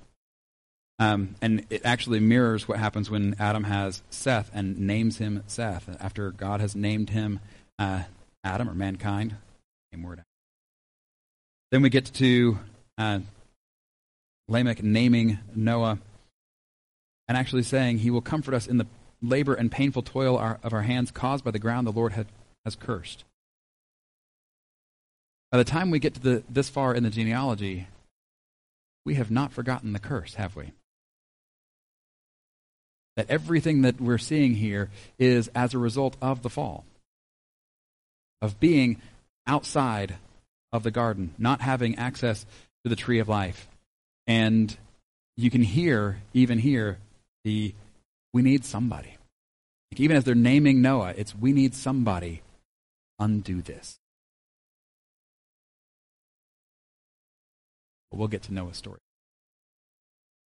Um, 0.99 1.35
and 1.43 1.67
it 1.71 1.83
actually 1.85 2.21
mirrors 2.21 2.69
what 2.69 2.79
happens 2.79 3.11
when 3.11 3.35
Adam 3.39 3.65
has 3.65 4.03
Seth 4.11 4.51
and 4.55 4.79
names 4.79 5.19
him 5.19 5.43
Seth 5.47 5.89
after 6.01 6.31
God 6.31 6.61
has 6.61 6.77
named 6.77 7.11
him 7.11 7.41
uh, 7.79 8.05
Adam 8.45 8.69
or 8.69 8.75
mankind. 8.75 9.37
Same 9.93 10.03
word. 10.03 10.23
Then 11.73 11.83
we 11.83 11.91
get 11.91 12.07
to 12.15 12.59
uh, 12.97 13.21
Lamech 14.47 14.83
naming 14.83 15.39
Noah 15.55 15.99
and 17.27 17.37
actually 17.37 17.65
saying, 17.65 17.99
He 17.99 18.11
will 18.11 18.21
comfort 18.21 18.55
us 18.55 18.67
in 18.67 18.79
the 18.79 18.87
labor 19.21 19.55
and 19.55 19.73
painful 19.73 20.03
toil 20.03 20.39
of 20.63 20.73
our 20.73 20.83
hands 20.83 21.11
caused 21.11 21.45
by 21.45 21.51
the 21.51 21.59
ground 21.59 21.87
the 21.87 21.93
Lord 21.93 22.13
had, 22.13 22.27
has 22.65 22.77
cursed. 22.77 23.25
By 25.51 25.59
the 25.59 25.65
time 25.65 25.91
we 25.91 25.99
get 25.99 26.15
to 26.15 26.21
the, 26.21 26.43
this 26.49 26.69
far 26.69 26.95
in 26.95 27.05
the 27.05 27.11
genealogy, 27.11 27.89
we 29.05 29.15
have 29.15 29.31
not 29.31 29.53
forgotten 29.53 29.93
the 29.93 29.99
curse, 29.99 30.35
have 30.35 30.57
we? 30.57 30.73
That 33.17 33.31
everything 33.31 33.83
that 33.83 34.01
we're 34.01 34.19
seeing 34.19 34.55
here 34.55 34.91
is 35.19 35.49
as 35.55 35.73
a 35.73 35.79
result 35.79 36.17
of 36.21 36.43
the 36.43 36.51
fall, 36.51 36.85
of 38.43 38.59
being 38.59 39.01
outside 39.47 40.17
of 40.73 40.83
the 40.83 40.91
garden, 40.91 41.33
not 41.39 41.61
having 41.61 41.97
access 41.97 42.45
to 42.83 42.89
the 42.89 42.97
tree 42.97 43.21
of 43.21 43.29
life. 43.29 43.69
And 44.27 44.77
you 45.37 45.51
can 45.51 45.63
hear, 45.63 46.21
even 46.33 46.59
hear, 46.59 46.99
the 47.45 47.75
we 48.33 48.43
need 48.43 48.65
somebody. 48.65 49.17
Like 49.93 50.01
even 50.01 50.17
as 50.17 50.25
they're 50.25 50.35
naming 50.35 50.83
Noah, 50.83 51.15
it's 51.17 51.37
we 51.37 51.53
need 51.53 51.75
somebody 51.75 52.43
undo 53.21 53.63
this. 53.63 54.01
But 58.11 58.19
we'll 58.19 58.29
get 58.29 58.43
to 58.45 58.55
Noah's 58.55 58.77
story. 58.77 58.99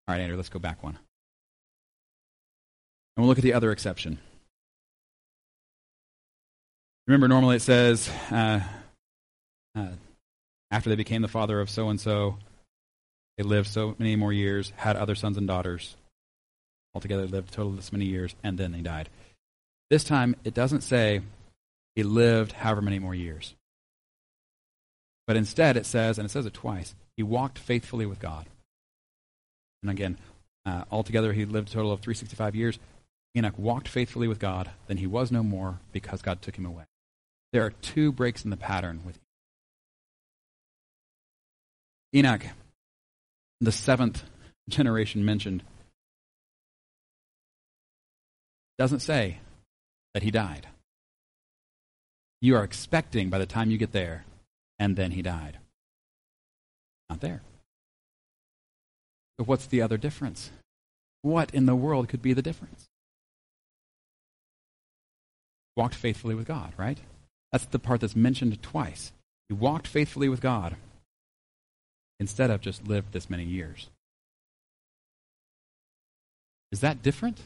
All 0.09 0.15
right, 0.15 0.21
Andrew, 0.21 0.37
let's 0.37 0.49
go 0.49 0.59
back 0.59 0.83
one. 0.83 0.99
And 3.17 3.23
we'll 3.23 3.29
look 3.29 3.39
at 3.39 3.45
the 3.45 3.55
other 3.55 3.73
exception. 3.73 4.19
Remember, 7.07 7.29
normally 7.29 7.57
it 7.57 7.63
says, 7.63 8.11
uh, 8.31 8.61
uh, 9.77 9.89
after 10.71 10.91
they 10.91 10.97
became 10.97 11.23
the 11.23 11.29
father 11.29 11.61
of 11.61 11.71
so 11.71 11.89
and 11.89 12.01
so, 12.01 12.39
they 13.39 13.45
lived 13.45 13.69
so 13.69 13.95
many 13.99 14.17
more 14.17 14.33
years, 14.33 14.73
had 14.77 14.97
other 14.97 15.15
sons 15.15 15.37
and 15.37 15.47
daughters. 15.47 15.97
Altogether, 16.95 17.27
lived 17.27 17.51
a 17.51 17.53
total 17.53 17.71
of 17.71 17.77
this 17.77 17.93
many 17.93 18.07
years, 18.07 18.35
and 18.43 18.59
then 18.59 18.73
they 18.73 18.81
died. 18.81 19.09
This 19.91 20.03
time, 20.03 20.35
it 20.45 20.55
doesn't 20.55 20.81
say 20.81 21.21
he 21.95 22.03
lived 22.03 22.53
however 22.53 22.83
many 22.83 22.99
more 22.99 23.15
years. 23.15 23.55
But 25.27 25.37
instead, 25.37 25.77
it 25.77 25.87
says, 25.87 26.19
and 26.19 26.27
it 26.27 26.31
says 26.31 26.47
it 26.47 26.55
twice, 26.55 26.95
he 27.17 27.23
walked 27.23 27.59
faithfully 27.59 28.07
with 28.07 28.19
God. 28.19 28.47
And 29.83 29.91
again, 29.91 30.19
uh, 30.65 30.85
altogether, 30.91 31.33
he 31.33 31.45
lived 31.45 31.69
a 31.69 31.73
total 31.73 31.93
of 31.93 32.01
365 32.01 32.55
years. 32.57 32.79
Enoch 33.37 33.59
walked 33.59 33.89
faithfully 33.89 34.29
with 34.29 34.39
God, 34.39 34.71
then 34.87 34.97
he 34.97 35.07
was 35.07 35.31
no 35.31 35.43
more 35.43 35.81
because 35.93 36.23
God 36.23 36.41
took 36.41 36.57
him 36.57 36.67
away. 36.67 36.85
There 37.53 37.65
are 37.65 37.71
two 37.71 38.11
breaks 38.11 38.45
in 38.45 38.51
the 38.51 38.57
pattern 38.57 39.03
with 39.05 39.19
Enoch 42.15 42.43
Enoch, 42.43 42.47
the 43.61 43.73
seventh 43.73 44.23
generation 44.69 45.25
mentioned 45.25 45.63
doesn't 48.79 49.01
say 49.01 49.39
that 50.15 50.23
he 50.23 50.31
died. 50.31 50.69
You 52.41 52.57
are 52.57 52.65
expecting 52.65 53.31
by 53.31 53.39
the 53.39 53.47
time 53.47 53.71
you 53.71 53.79
get 53.79 53.93
there, 53.93 54.25
and 54.79 54.97
then 54.97 55.13
he 55.13 55.23
died. 55.23 55.59
Not 57.09 57.21
there. 57.21 57.43
So, 59.39 59.45
what's 59.45 59.67
the 59.67 59.83
other 59.83 59.97
difference? 59.97 60.51
What 61.23 61.53
in 61.55 61.67
the 61.67 61.75
world 61.75 62.09
could 62.09 62.23
be 62.23 62.33
the 62.33 62.43
difference? 62.43 62.87
Walked 65.77 65.95
faithfully 65.95 66.35
with 66.35 66.47
God, 66.47 66.73
right? 66.77 66.99
That's 67.53 67.67
the 67.67 67.79
part 67.79 68.01
that's 68.01 68.17
mentioned 68.17 68.63
twice. 68.63 69.13
He 69.49 69.55
walked 69.55 69.87
faithfully 69.87 70.29
with 70.29 70.41
God 70.41 70.77
instead 72.19 72.51
of 72.51 72.61
just 72.61 72.87
lived 72.87 73.13
this 73.13 73.31
many 73.31 73.45
years. 73.45 73.89
Is 76.73 76.81
that 76.81 77.03
different? 77.03 77.41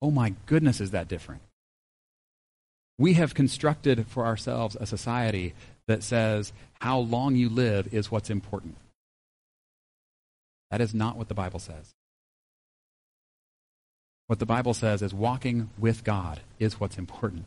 Oh 0.00 0.10
my 0.10 0.34
goodness, 0.46 0.80
is 0.80 0.92
that 0.92 1.08
different? 1.08 1.42
We 2.98 3.14
have 3.14 3.34
constructed 3.34 4.06
for 4.06 4.24
ourselves 4.24 4.76
a 4.80 4.86
society 4.86 5.54
that 5.86 6.02
says 6.02 6.52
how 6.80 6.98
long 6.98 7.36
you 7.36 7.48
live 7.48 7.92
is 7.92 8.10
what's 8.10 8.30
important. 8.30 8.76
That 10.70 10.80
is 10.80 10.94
not 10.94 11.16
what 11.16 11.28
the 11.28 11.34
Bible 11.34 11.60
says. 11.60 11.94
What 14.26 14.38
the 14.40 14.46
Bible 14.46 14.74
says 14.74 15.02
is 15.02 15.14
walking 15.14 15.70
with 15.78 16.02
God 16.02 16.40
is 16.58 16.80
what's 16.80 16.98
important. 16.98 17.44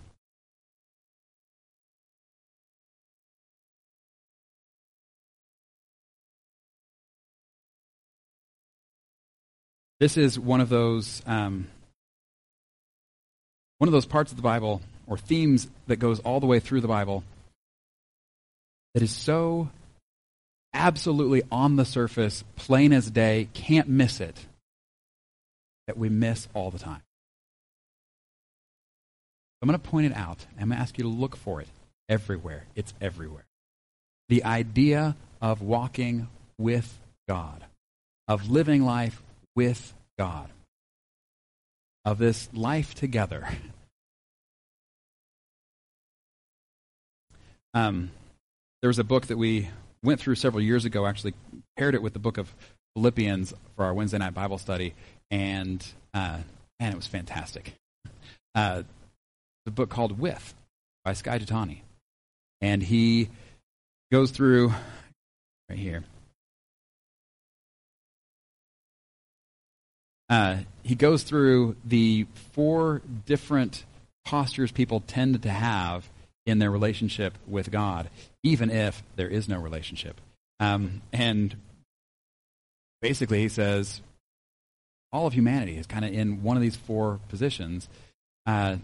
This 9.99 10.15
is 10.15 10.39
one 10.39 10.61
of 10.61 10.69
those 10.69 11.21
um, 11.25 11.67
one 13.79 13.89
of 13.89 13.91
those 13.91 14.05
parts 14.05 14.31
of 14.31 14.37
the 14.37 14.43
Bible 14.43 14.81
or 15.07 15.17
themes 15.17 15.67
that 15.87 15.97
goes 15.97 16.19
all 16.19 16.39
the 16.39 16.45
way 16.45 16.59
through 16.59 16.79
the 16.79 16.87
Bible 16.87 17.23
that 18.93 19.03
is 19.03 19.11
so 19.11 19.69
absolutely 20.73 21.43
on 21.51 21.75
the 21.75 21.85
surface, 21.85 22.43
plain 22.55 22.93
as 22.93 23.09
day, 23.09 23.49
can't 23.53 23.89
miss 23.89 24.21
it, 24.21 24.45
that 25.89 25.97
we 25.97 26.07
miss 26.07 26.47
all 26.53 26.69
the 26.69 26.77
time. 26.77 27.01
I'm 29.59 29.67
going 29.67 29.79
to 29.79 29.89
point 29.89 30.05
it 30.05 30.15
out. 30.15 30.45
I'm 30.51 30.67
going 30.67 30.77
to 30.77 30.83
ask 30.83 30.99
you 30.99 31.03
to 31.03 31.09
look 31.09 31.35
for 31.35 31.61
it 31.61 31.67
everywhere. 32.07 32.65
It's 32.75 32.93
everywhere. 33.01 33.47
The 34.27 34.43
idea 34.43 35.15
of 35.41 35.63
walking 35.63 36.27
with 36.59 36.99
God, 37.27 37.63
of 38.27 38.51
living 38.51 38.85
life 38.85 39.23
with 39.55 39.95
God, 40.19 40.51
of 42.05 42.19
this 42.19 42.49
life 42.53 42.93
together. 42.93 43.47
Um, 47.71 48.09
there 48.81 48.87
was 48.87 48.97
a 48.97 49.03
book 49.03 49.27
that 49.27 49.37
we 49.37 49.69
went 50.01 50.19
through 50.19 50.33
several 50.33 50.63
years 50.63 50.85
ago, 50.85 51.05
actually 51.05 51.35
paired 51.77 51.93
it 51.93 52.01
with 52.01 52.13
the 52.13 52.19
book 52.19 52.39
of 52.39 52.51
Philippians 52.95 53.53
for 53.75 53.85
our 53.85 53.93
Wednesday 53.93 54.17
night 54.17 54.33
Bible 54.33 54.57
study, 54.57 54.95
and 55.31 55.85
uh, 56.13 56.39
man, 56.79 56.91
it 56.91 56.95
was 56.95 57.07
fantastic. 57.07 57.73
Uh, 58.55 58.83
the 59.65 59.71
book 59.71 59.89
called 59.89 60.19
With 60.19 60.53
by 61.03 61.13
Skye 61.13 61.39
Jethani. 61.39 61.81
And 62.61 62.81
he 62.81 63.29
goes 64.11 64.31
through 64.31 64.73
right 65.69 65.79
here. 65.79 66.03
Uh, 70.29 70.57
he 70.83 70.95
goes 70.95 71.23
through 71.23 71.75
the 71.83 72.27
four 72.51 73.01
different 73.25 73.85
postures 74.25 74.71
people 74.71 74.99
tend 75.01 75.41
to 75.41 75.49
have 75.49 76.09
in 76.45 76.59
their 76.59 76.69
relationship 76.69 77.37
with 77.47 77.71
God, 77.71 78.09
even 78.43 78.69
if 78.69 79.03
there 79.15 79.27
is 79.27 79.47
no 79.47 79.59
relationship. 79.59 80.19
Um, 80.59 81.01
and 81.11 81.55
basically, 83.01 83.39
he 83.39 83.49
says 83.49 84.01
all 85.11 85.27
of 85.27 85.33
humanity 85.33 85.77
is 85.77 85.87
kind 85.87 86.05
of 86.05 86.13
in 86.13 86.43
one 86.43 86.57
of 86.57 86.61
these 86.61 86.75
four 86.75 87.19
positions, 87.29 87.87
uh, 88.45 88.77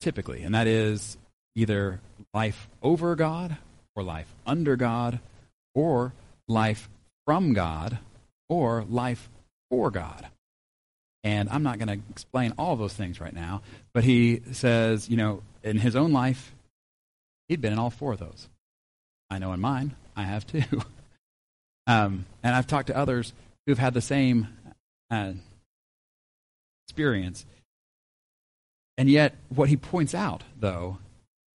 typically, 0.00 0.42
and 0.42 0.54
that 0.54 0.66
is 0.66 1.16
either 1.54 2.00
life 2.32 2.68
over 2.82 3.16
God, 3.16 3.56
or 3.96 4.02
life 4.02 4.32
under 4.46 4.76
God, 4.76 5.18
or 5.74 6.12
life 6.46 6.88
from 7.26 7.52
God, 7.52 7.98
or 8.48 8.84
life 8.88 9.28
for 9.70 9.90
God. 9.90 10.28
And 11.24 11.48
I'm 11.50 11.64
not 11.64 11.78
going 11.78 11.88
to 11.88 12.04
explain 12.10 12.54
all 12.56 12.76
those 12.76 12.94
things 12.94 13.20
right 13.20 13.34
now, 13.34 13.62
but 13.92 14.04
he 14.04 14.40
says, 14.52 15.08
you 15.10 15.16
know, 15.16 15.42
in 15.64 15.78
his 15.78 15.96
own 15.96 16.12
life, 16.12 16.54
he'd 17.48 17.60
been 17.60 17.72
in 17.72 17.78
all 17.78 17.90
four 17.90 18.12
of 18.12 18.20
those. 18.20 18.48
I 19.30 19.38
know 19.38 19.52
in 19.52 19.60
mine, 19.60 19.94
I 20.16 20.22
have 20.22 20.46
too. 20.46 20.62
um, 21.86 22.24
and 22.42 22.54
I've 22.54 22.66
talked 22.66 22.86
to 22.86 22.96
others 22.96 23.32
who've 23.66 23.78
had 23.78 23.94
the 23.94 24.00
same 24.00 24.48
uh, 25.10 25.32
experience. 26.86 27.46
And 28.96 29.08
yet, 29.08 29.36
what 29.48 29.68
he 29.68 29.76
points 29.76 30.14
out, 30.14 30.42
though, 30.58 30.98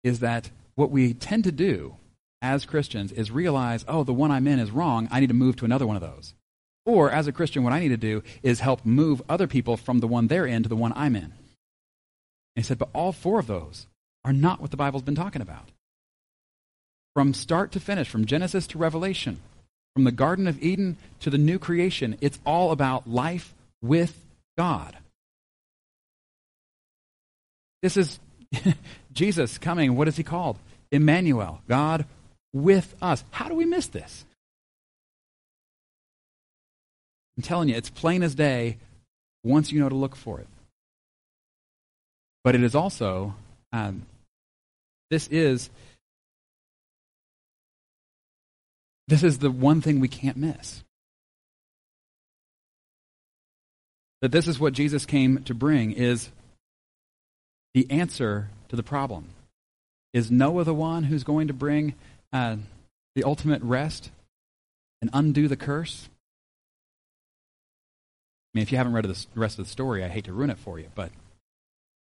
is 0.02 0.20
that 0.20 0.50
what 0.74 0.90
we 0.90 1.14
tend 1.14 1.44
to 1.44 1.52
do 1.52 1.96
as 2.40 2.64
Christians 2.64 3.12
is 3.12 3.30
realize, 3.30 3.84
oh, 3.88 4.04
the 4.04 4.12
one 4.12 4.30
I'm 4.30 4.46
in 4.46 4.58
is 4.58 4.70
wrong. 4.70 5.08
I 5.10 5.20
need 5.20 5.28
to 5.28 5.34
move 5.34 5.56
to 5.56 5.64
another 5.64 5.86
one 5.86 5.96
of 5.96 6.02
those. 6.02 6.34
Or, 6.86 7.10
as 7.10 7.26
a 7.26 7.32
Christian, 7.32 7.64
what 7.64 7.72
I 7.72 7.80
need 7.80 7.88
to 7.88 7.96
do 7.96 8.22
is 8.42 8.60
help 8.60 8.84
move 8.84 9.22
other 9.28 9.46
people 9.46 9.76
from 9.76 10.00
the 10.00 10.08
one 10.08 10.26
they're 10.26 10.46
in 10.46 10.62
to 10.62 10.68
the 10.68 10.76
one 10.76 10.92
I'm 10.96 11.16
in. 11.16 11.24
And 11.24 11.32
he 12.54 12.62
said, 12.62 12.78
but 12.78 12.88
all 12.94 13.12
four 13.12 13.38
of 13.38 13.46
those 13.46 13.86
are 14.24 14.32
not 14.32 14.60
what 14.60 14.70
the 14.70 14.76
Bible's 14.76 15.02
been 15.02 15.14
talking 15.14 15.42
about. 15.42 15.70
From 17.14 17.34
start 17.34 17.72
to 17.72 17.80
finish, 17.80 18.08
from 18.08 18.24
Genesis 18.24 18.66
to 18.68 18.78
Revelation, 18.78 19.40
from 19.94 20.04
the 20.04 20.12
Garden 20.12 20.46
of 20.46 20.62
Eden 20.62 20.96
to 21.20 21.30
the 21.30 21.38
new 21.38 21.58
creation, 21.58 22.16
it's 22.20 22.38
all 22.44 22.70
about 22.70 23.08
life 23.08 23.54
with 23.82 24.16
God. 24.56 24.96
This 27.82 27.96
is 27.96 28.18
Jesus 29.12 29.58
coming. 29.58 29.96
What 29.96 30.08
is 30.08 30.16
he 30.16 30.22
called? 30.22 30.58
Emmanuel, 30.90 31.60
God 31.68 32.06
with 32.52 32.94
us. 33.02 33.24
How 33.30 33.48
do 33.48 33.54
we 33.54 33.64
miss 33.64 33.86
this? 33.86 34.24
I'm 37.36 37.42
telling 37.42 37.68
you, 37.68 37.76
it's 37.76 37.90
plain 37.90 38.22
as 38.22 38.34
day 38.34 38.78
once 39.44 39.70
you 39.70 39.80
know 39.80 39.88
to 39.88 39.94
look 39.94 40.16
for 40.16 40.40
it. 40.40 40.48
But 42.42 42.54
it 42.54 42.62
is 42.62 42.74
also, 42.74 43.34
um, 43.72 44.06
this 45.10 45.28
is, 45.28 45.70
this 49.08 49.22
is 49.22 49.38
the 49.38 49.50
one 49.50 49.80
thing 49.80 49.98
we 50.00 50.08
can't 50.08 50.36
miss. 50.36 50.84
That 54.20 54.32
this 54.32 54.46
is 54.46 54.60
what 54.60 54.74
Jesus 54.74 55.06
came 55.06 55.42
to 55.44 55.54
bring 55.54 55.92
is 55.92 56.28
the 57.72 57.90
answer 57.90 58.50
to 58.68 58.76
the 58.76 58.82
problem. 58.82 59.30
Is 60.12 60.30
Noah 60.30 60.64
the 60.64 60.74
one 60.74 61.04
who's 61.04 61.24
going 61.24 61.48
to 61.48 61.54
bring 61.54 61.94
uh, 62.32 62.56
the 63.14 63.24
ultimate 63.24 63.62
rest 63.62 64.10
and 65.00 65.10
undo 65.12 65.48
the 65.48 65.56
curse? 65.56 66.08
I 68.52 68.58
mean, 68.58 68.62
if 68.62 68.72
you 68.72 68.78
haven't 68.78 68.92
read 68.92 69.04
the 69.04 69.26
rest 69.34 69.58
of 69.58 69.64
the 69.64 69.70
story, 69.70 70.04
I 70.04 70.08
hate 70.08 70.24
to 70.24 70.32
ruin 70.32 70.50
it 70.50 70.58
for 70.58 70.78
you, 70.78 70.88
but 70.94 71.10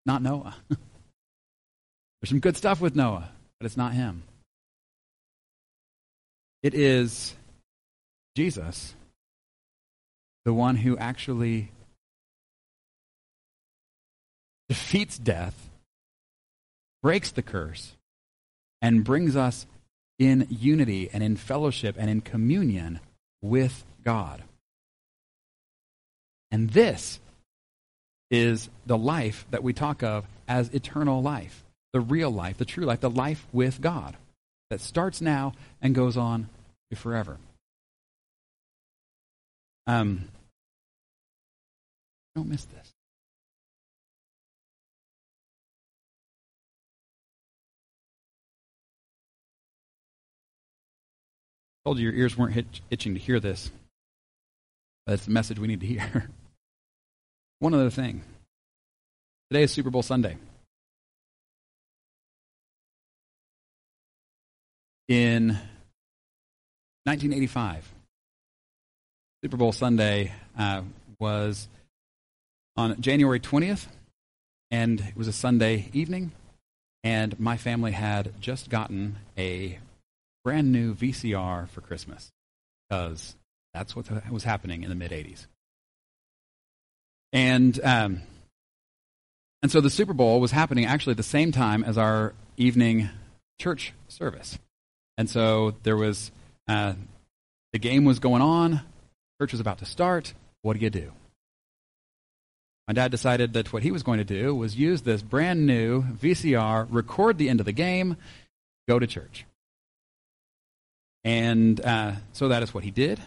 not 0.06 0.22
Noah. 0.22 0.56
There's 0.68 2.30
some 2.30 2.40
good 2.40 2.56
stuff 2.56 2.80
with 2.80 2.96
Noah, 2.96 3.30
but 3.60 3.66
it's 3.66 3.76
not 3.76 3.92
him. 3.92 4.22
It 6.62 6.74
is 6.74 7.34
Jesus, 8.36 8.94
the 10.44 10.52
one 10.52 10.76
who 10.76 10.98
actually 10.98 11.70
defeats 14.68 15.18
death, 15.18 15.70
breaks 17.02 17.30
the 17.30 17.42
curse, 17.42 17.94
and 18.82 19.04
brings 19.04 19.36
us 19.36 19.66
in 20.18 20.46
unity 20.50 21.08
and 21.12 21.22
in 21.22 21.36
fellowship 21.36 21.94
and 21.96 22.10
in 22.10 22.20
communion 22.20 22.98
with 23.40 23.84
God. 24.04 24.42
And 26.50 26.70
this 26.70 27.20
is 28.30 28.68
the 28.84 28.98
life 28.98 29.46
that 29.50 29.62
we 29.62 29.72
talk 29.72 30.02
of 30.02 30.26
as 30.48 30.70
eternal 30.70 31.22
life, 31.22 31.64
the 31.92 32.00
real 32.00 32.30
life, 32.30 32.58
the 32.58 32.64
true 32.64 32.84
life, 32.84 33.00
the 33.00 33.10
life 33.10 33.46
with 33.52 33.80
God 33.80 34.16
that 34.70 34.80
starts 34.80 35.20
now 35.20 35.52
and 35.80 35.94
goes 35.94 36.16
on 36.16 36.48
to 36.90 36.96
forever. 36.96 37.38
Um, 39.86 40.28
don't 42.34 42.48
miss 42.48 42.64
this. 42.64 42.92
I 51.72 51.88
told 51.88 51.98
you 51.98 52.04
your 52.04 52.14
ears 52.14 52.36
weren't 52.36 52.82
itching 52.90 53.14
to 53.14 53.20
hear 53.20 53.40
this. 53.40 53.70
That's 55.06 55.24
the 55.24 55.30
message 55.30 55.58
we 55.58 55.68
need 55.68 55.80
to 55.80 55.86
hear. 55.86 56.28
One 57.60 57.72
other 57.72 57.88
thing. 57.88 58.22
Today 59.50 59.62
is 59.62 59.72
Super 59.72 59.88
Bowl 59.88 60.02
Sunday. 60.02 60.36
In 65.08 65.58
1985, 67.04 67.90
Super 69.42 69.56
Bowl 69.56 69.72
Sunday 69.72 70.32
uh, 70.58 70.82
was 71.18 71.66
on 72.76 73.00
January 73.00 73.40
20th, 73.40 73.86
and 74.70 75.00
it 75.00 75.16
was 75.16 75.26
a 75.26 75.32
Sunday 75.32 75.88
evening, 75.94 76.32
and 77.02 77.40
my 77.40 77.56
family 77.56 77.92
had 77.92 78.38
just 78.38 78.68
gotten 78.68 79.16
a 79.38 79.78
brand 80.44 80.72
new 80.72 80.94
VCR 80.94 81.70
for 81.70 81.80
Christmas 81.80 82.30
because 82.88 83.34
that's 83.72 83.96
what 83.96 84.06
was 84.30 84.44
happening 84.44 84.82
in 84.82 84.90
the 84.90 84.94
mid 84.94 85.10
80s. 85.10 85.46
And, 87.32 87.80
um, 87.82 88.20
and 89.62 89.72
so 89.72 89.80
the 89.80 89.88
Super 89.88 90.12
Bowl 90.12 90.38
was 90.38 90.50
happening 90.50 90.84
actually 90.84 91.12
at 91.12 91.16
the 91.16 91.22
same 91.22 91.50
time 91.50 91.82
as 91.82 91.96
our 91.96 92.34
evening 92.58 93.08
church 93.58 93.94
service. 94.08 94.58
And 95.18 95.28
so 95.28 95.74
there 95.82 95.96
was, 95.96 96.30
uh, 96.68 96.94
the 97.72 97.78
game 97.80 98.04
was 98.04 98.20
going 98.20 98.40
on, 98.40 98.80
church 99.40 99.50
was 99.50 99.60
about 99.60 99.78
to 99.78 99.84
start. 99.84 100.32
What 100.62 100.74
do 100.74 100.80
you 100.80 100.90
do? 100.90 101.12
My 102.86 102.94
dad 102.94 103.10
decided 103.10 103.52
that 103.52 103.72
what 103.72 103.82
he 103.82 103.90
was 103.90 104.02
going 104.02 104.18
to 104.18 104.24
do 104.24 104.54
was 104.54 104.76
use 104.76 105.02
this 105.02 105.20
brand 105.20 105.66
new 105.66 106.02
VCR, 106.02 106.86
record 106.88 107.36
the 107.36 107.48
end 107.48 107.60
of 107.60 107.66
the 107.66 107.72
game, 107.72 108.16
go 108.88 108.98
to 108.98 109.06
church. 109.06 109.44
And 111.24 111.84
uh, 111.84 112.12
so 112.32 112.48
that 112.48 112.62
is 112.62 112.72
what 112.72 112.84
he 112.84 112.90
did. 112.90 113.20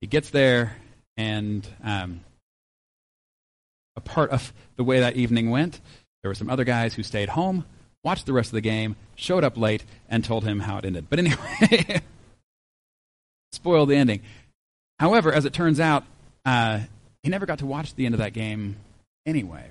He 0.00 0.08
gets 0.08 0.30
there, 0.30 0.76
and 1.16 1.66
um, 1.84 2.20
a 3.94 4.00
part 4.00 4.30
of 4.30 4.52
the 4.76 4.84
way 4.84 5.00
that 5.00 5.16
evening 5.16 5.50
went, 5.50 5.80
there 6.22 6.30
were 6.30 6.34
some 6.34 6.50
other 6.50 6.64
guys 6.64 6.94
who 6.94 7.04
stayed 7.04 7.28
home 7.28 7.64
watched 8.04 8.26
the 8.26 8.32
rest 8.32 8.48
of 8.48 8.54
the 8.54 8.60
game, 8.60 8.96
showed 9.14 9.44
up 9.44 9.56
late, 9.56 9.84
and 10.08 10.24
told 10.24 10.44
him 10.44 10.60
how 10.60 10.78
it 10.78 10.84
ended. 10.84 11.06
But 11.08 11.18
anyway, 11.18 12.00
spoiled 13.52 13.88
the 13.88 13.96
ending. 13.96 14.20
However, 14.98 15.32
as 15.32 15.44
it 15.44 15.52
turns 15.52 15.80
out, 15.80 16.04
uh, 16.44 16.80
he 17.22 17.30
never 17.30 17.46
got 17.46 17.58
to 17.58 17.66
watch 17.66 17.94
the 17.94 18.06
end 18.06 18.14
of 18.14 18.18
that 18.18 18.32
game 18.32 18.76
anyway. 19.26 19.70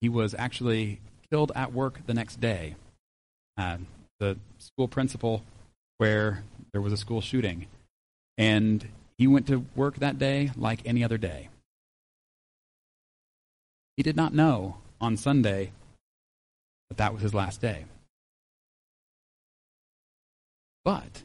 He 0.00 0.08
was 0.08 0.34
actually 0.38 1.00
killed 1.30 1.52
at 1.54 1.72
work 1.72 2.00
the 2.06 2.14
next 2.14 2.40
day. 2.40 2.76
Uh, 3.56 3.78
the 4.20 4.36
school 4.58 4.88
principal, 4.88 5.42
where 5.98 6.44
there 6.72 6.80
was 6.80 6.92
a 6.92 6.96
school 6.96 7.20
shooting, 7.20 7.66
and 8.36 8.88
he 9.18 9.26
went 9.26 9.46
to 9.46 9.64
work 9.76 9.96
that 9.96 10.18
day 10.18 10.50
like 10.56 10.80
any 10.84 11.04
other 11.04 11.18
day. 11.18 11.48
He 13.96 14.02
did 14.02 14.16
not 14.16 14.34
know 14.34 14.78
on 15.00 15.16
Sunday 15.16 15.70
that 16.96 17.12
was 17.12 17.22
his 17.22 17.34
last 17.34 17.60
day. 17.60 17.84
But 20.84 21.22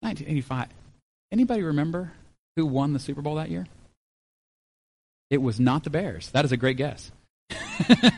1985. 0.00 0.68
Anybody 1.32 1.62
remember 1.62 2.12
who 2.56 2.66
won 2.66 2.92
the 2.92 2.98
Super 2.98 3.22
Bowl 3.22 3.36
that 3.36 3.50
year? 3.50 3.66
It 5.30 5.38
was 5.38 5.58
not 5.58 5.82
the 5.82 5.90
Bears. 5.90 6.30
That 6.30 6.44
is 6.44 6.52
a 6.52 6.56
great 6.56 6.76
guess. 6.76 7.10
it 7.50 8.12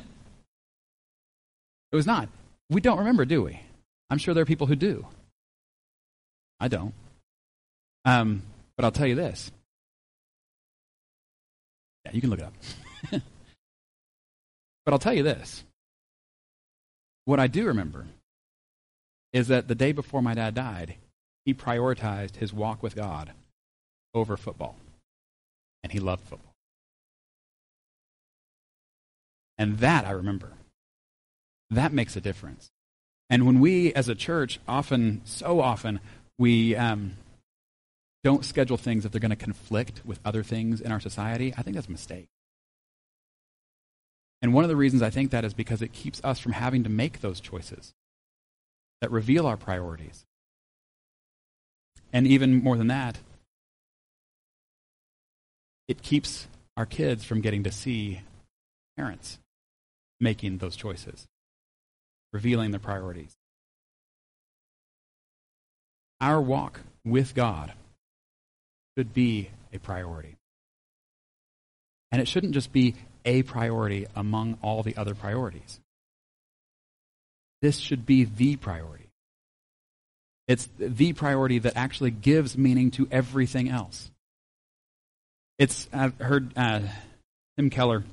was 1.93 2.07
not. 2.07 2.29
We 2.69 2.81
don't 2.81 2.99
remember, 2.99 3.25
do 3.25 3.43
we? 3.43 3.61
I'm 4.11 4.19
sure 4.19 4.35
there 4.35 4.43
are 4.43 4.47
people 4.47 4.67
who 4.67 4.77
do. 4.77 5.07
I 6.61 6.69
don't. 6.69 6.93
Um, 8.05 8.43
but 8.77 8.85
I'll 8.85 8.93
tell 8.93 9.07
you 9.07 9.15
this. 9.15 9.51
Yeah, 12.05 12.13
you 12.13 12.21
can 12.21 12.31
look 12.31 12.41
it 12.41 12.45
up. 12.45 13.23
but 14.87 14.93
I'll 14.93 14.99
tell 15.01 15.13
you 15.13 15.25
this. 15.25 15.65
What 17.27 17.41
I 17.41 17.49
do 17.49 17.67
remember 17.67 18.07
is 19.33 19.49
that 19.49 19.69
the 19.69 19.75
day 19.75 19.93
before 19.93 20.23
my 20.23 20.33
dad 20.33 20.55
died, 20.55 20.95
he 21.45 21.53
prioritized 21.53 22.37
his 22.37 22.55
walk 22.55 22.83
with 22.83 22.95
God 22.97 23.33
over 24.15 24.37
football. 24.37 24.77
And 25.83 25.93
he 25.93 26.01
loved 26.01 26.23
football. 26.23 26.55
And 29.59 29.79
that 29.79 30.07
I 30.07 30.13
remember. 30.13 30.53
That 31.71 31.93
makes 31.93 32.17
a 32.17 32.21
difference. 32.21 32.71
And 33.29 33.45
when 33.45 33.59
we 33.61 33.93
as 33.93 34.09
a 34.09 34.15
church 34.15 34.61
often, 34.69 35.21
so 35.25 35.61
often, 35.61 35.99
we 36.39 36.77
um, 36.77 37.17
don't 38.23 38.45
schedule 38.45 38.77
things 38.77 39.05
if 39.05 39.11
they're 39.11 39.21
going 39.21 39.31
to 39.31 39.37
conflict 39.37 40.03
with 40.05 40.21
other 40.25 40.45
things 40.45 40.81
in 40.81 40.93
our 40.93 41.01
society, 41.01 41.53
I 41.57 41.63
think 41.63 41.75
that's 41.75 41.89
a 41.89 41.93
mistake. 41.93 42.29
And 44.43 44.53
one 44.53 44.65
of 44.65 44.69
the 44.69 44.77
reasons 44.77 45.03
I 45.03 45.11
think 45.11 45.31
that 45.31 45.45
is 45.45 45.55
because 45.55 45.83
it 45.83 45.93
keeps 45.93 46.21
us 46.23 46.39
from 46.39 46.53
having 46.53 46.85
to 46.85 46.91
make 46.91 47.21
those 47.21 47.41
choices 47.41 47.95
that 49.01 49.11
reveal 49.11 49.47
our 49.47 49.57
priorities. 49.57 50.25
And 52.13 52.27
even 52.27 52.63
more 52.63 52.77
than 52.77 52.87
that, 52.89 53.19
it 55.89 56.03
keeps 56.03 56.47
our 56.77 56.87
kids 56.87 57.25
from 57.25 57.41
getting 57.41 57.65
to 57.65 57.73
see 57.73 58.23
parents 58.97 59.39
making 60.21 60.59
those 60.59 60.77
choices, 60.77 61.27
revealing 62.33 62.71
their 62.71 62.81
priorities. 62.81 63.37
Our 66.21 66.41
walk 66.41 66.81
with 67.05 67.35
God 67.35 67.73
should 68.97 69.13
be 69.13 69.51
a 69.73 69.79
priority. 69.79 70.37
And 72.11 72.23
it 72.23 72.29
shouldn't 72.29 72.55
just 72.55 72.73
be 72.73 72.95
a 73.27 73.43
priority 73.43 74.07
among 74.15 74.57
all 74.63 74.83
the 74.83 74.97
other 74.97 75.15
priorities. 75.15 75.81
This 77.61 77.79
should 77.79 78.07
be 78.07 78.25
the 78.25 78.57
priority. 78.57 79.09
It's 80.49 80.69
the 80.79 81.13
priority 81.13 81.59
that 81.61 81.77
actually 81.77 82.13
gives 82.13 82.57
meaning 82.57 82.93
to 82.93 83.09
everything 83.11 83.69
else. 83.69 84.11
It's, 85.59 85.89
I've 85.93 86.17
heard 86.19 86.53
uh, 86.57 86.81
Tim 87.57 87.71
Keller, 87.71 88.05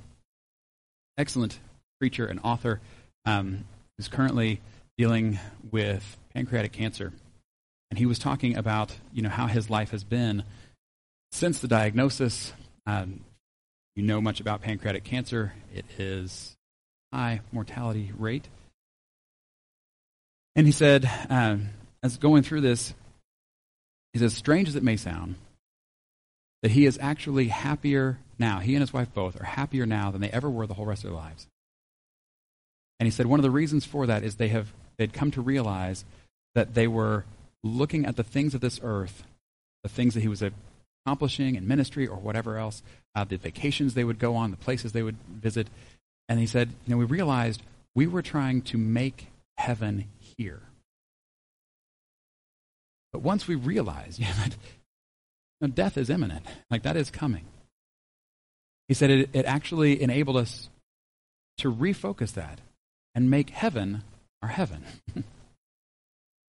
excellent 1.17 1.59
preacher 1.99 2.25
and 2.25 2.39
author, 2.43 2.81
um, 3.25 3.65
who's 3.97 4.07
currently 4.07 4.61
dealing 4.97 5.39
with 5.71 6.17
pancreatic 6.33 6.71
cancer. 6.71 7.13
And 7.91 7.97
he 7.99 8.05
was 8.07 8.17
talking 8.17 8.57
about, 8.57 8.95
you 9.13 9.21
know, 9.21 9.29
how 9.29 9.45
his 9.45 9.69
life 9.69 9.91
has 9.91 10.03
been 10.03 10.43
since 11.31 11.59
the 11.59 11.67
diagnosis. 11.67 12.51
Um, 12.87 13.19
you 13.95 14.03
know 14.03 14.21
much 14.21 14.39
about 14.39 14.61
pancreatic 14.61 15.03
cancer. 15.03 15.53
It 15.73 15.85
is 15.97 16.55
high 17.11 17.41
mortality 17.51 18.11
rate. 18.17 18.47
And 20.55 20.65
he 20.65 20.71
said, 20.71 21.09
um, 21.29 21.69
as 22.01 22.17
going 22.17 22.43
through 22.43 22.61
this, 22.61 22.93
he 24.13 24.19
says, 24.19 24.33
strange 24.35 24.67
as 24.67 24.75
it 24.75 24.83
may 24.83 24.97
sound, 24.97 25.35
that 26.61 26.71
he 26.71 26.85
is 26.85 26.97
actually 27.01 27.47
happier 27.47 28.19
now. 28.37 28.59
He 28.59 28.75
and 28.75 28.81
his 28.81 28.93
wife 28.93 29.13
both 29.13 29.39
are 29.39 29.45
happier 29.45 29.85
now 29.85 30.11
than 30.11 30.21
they 30.21 30.29
ever 30.29 30.49
were 30.49 30.67
the 30.67 30.75
whole 30.75 30.85
rest 30.85 31.03
of 31.03 31.09
their 31.09 31.19
lives. 31.19 31.47
And 32.99 33.07
he 33.07 33.11
said 33.11 33.25
one 33.25 33.39
of 33.39 33.43
the 33.43 33.51
reasons 33.51 33.85
for 33.85 34.05
that 34.07 34.23
is 34.23 34.35
they 34.35 34.49
have 34.49 34.71
they'd 34.97 35.13
come 35.13 35.31
to 35.31 35.41
realize 35.41 36.05
that 36.55 36.73
they 36.73 36.87
were 36.87 37.25
looking 37.63 38.05
at 38.05 38.15
the 38.15 38.23
things 38.23 38.53
of 38.53 38.61
this 38.61 38.79
earth, 38.83 39.23
the 39.81 39.89
things 39.89 40.13
that 40.13 40.21
he 40.21 40.27
was 40.27 40.43
accomplishing 41.05 41.55
in 41.55 41.67
ministry 41.67 42.07
or 42.07 42.17
whatever 42.17 42.57
else, 42.57 42.81
uh, 43.15 43.23
the 43.23 43.37
vacations 43.37 43.93
they 43.93 44.03
would 44.03 44.19
go 44.19 44.35
on, 44.35 44.51
the 44.51 44.57
places 44.57 44.91
they 44.91 45.03
would 45.03 45.17
visit. 45.29 45.67
And 46.29 46.39
he 46.39 46.47
said, 46.47 46.69
you 46.85 46.91
know, 46.91 46.97
we 46.97 47.05
realized 47.05 47.61
we 47.95 48.07
were 48.07 48.21
trying 48.21 48.61
to 48.63 48.77
make 48.77 49.27
heaven 49.57 50.05
here. 50.19 50.61
But 53.11 53.21
once 53.21 53.47
we 53.47 53.55
realize 53.55 54.17
yeah, 54.17 54.33
that 54.37 54.55
you 55.61 55.67
know, 55.67 55.67
death 55.67 55.97
is 55.97 56.09
imminent, 56.09 56.45
like 56.71 56.83
that 56.83 56.97
is 56.97 57.11
coming, 57.11 57.45
he 58.87 58.93
said 58.93 59.09
it, 59.09 59.29
it 59.33 59.45
actually 59.45 60.01
enabled 60.01 60.37
us 60.37 60.69
to 61.57 61.71
refocus 61.71 62.33
that 62.33 62.59
and 63.15 63.29
make 63.29 63.51
heaven 63.51 64.03
our 64.41 64.49
heaven. 64.49 64.83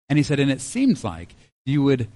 and 0.09 0.19
he 0.19 0.23
said, 0.23 0.39
and 0.39 0.51
it 0.51 0.61
seems 0.61 1.03
like 1.03 1.35
you 1.65 1.83
would, 1.83 2.09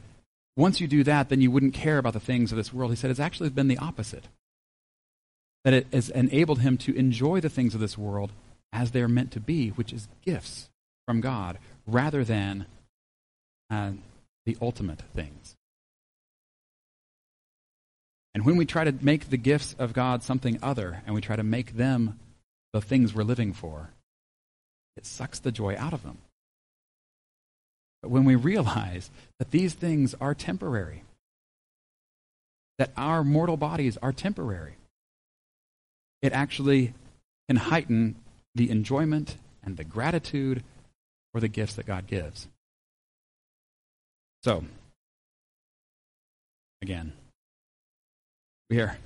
once 0.57 0.81
you 0.81 0.87
do 0.87 1.03
that, 1.05 1.29
then 1.29 1.41
you 1.41 1.51
wouldn't 1.51 1.75
care 1.75 1.99
about 1.99 2.13
the 2.13 2.21
things 2.21 2.53
of 2.53 2.57
this 2.57 2.73
world. 2.73 2.93
He 2.93 2.97
said 2.97 3.11
it's 3.11 3.21
actually 3.21 3.51
been 3.51 3.69
the 3.69 3.79
opposite. 3.79 4.25
That 5.65 5.75
it 5.75 5.87
has 5.93 6.11
enabled 6.11 6.61
him 6.61 6.77
to 6.79 6.95
enjoy 6.95 7.41
the 7.41 7.49
things 7.49 7.75
of 7.75 7.81
this 7.81 7.99
world 7.99 8.33
as 8.73 8.91
they're 8.91 9.09
meant 9.09 9.33
to 9.33 9.41
be, 9.41 9.71
which 9.71 9.93
is 9.93 10.09
gifts 10.25 10.69
from 11.07 11.21
God, 11.21 11.59
rather 11.87 12.23
than 12.23 12.67
uh, 13.71 13.93
the 14.47 14.57
ultimate 14.61 15.01
things. 15.15 15.57
And 18.35 18.45
when 18.45 18.57
we 18.57 18.67
try 18.67 18.85
to 18.85 18.93
make 19.01 19.31
the 19.31 19.37
gifts 19.37 19.75
of 19.79 19.93
God 19.93 20.23
something 20.23 20.59
other, 20.63 21.03
and 21.07 21.15
we 21.15 21.21
try 21.21 21.37
to 21.37 21.45
make 21.45 21.77
them 21.77 22.19
the 22.73 22.81
things 22.81 23.15
we're 23.15 23.23
living 23.23 23.53
for, 23.53 23.91
it 24.97 25.07
sucks 25.07 25.39
the 25.39 25.53
joy 25.53 25.77
out 25.79 25.93
of 25.93 26.03
them. 26.03 26.19
When 28.09 28.25
we 28.25 28.35
realize 28.35 29.11
that 29.39 29.51
these 29.51 29.75
things 29.75 30.15
are 30.21 30.35
temporary, 30.35 31.03
that 32.79 32.91
our 32.97 33.25
mortal 33.25 33.57
bodies 33.57 33.97
are 34.03 34.13
temporary, 34.13 34.75
it 36.23 36.33
actually 36.33 36.95
can 37.49 37.57
heighten 37.57 38.17
the 38.55 38.71
enjoyment 38.71 39.37
and 39.63 39.77
the 39.77 39.85
gratitude 39.85 40.63
for 41.33 41.41
the 41.41 41.49
gifts 41.49 41.75
that 41.75 41.87
God 41.87 42.07
gives. 42.07 42.49
So, 44.43 44.65
again, 46.83 47.13
we 48.71 48.81
are 48.81 48.99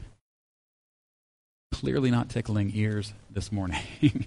clearly 1.73 2.11
not 2.11 2.29
tickling 2.29 2.73
ears 2.75 3.13
this 3.31 3.53
morning. 3.53 3.81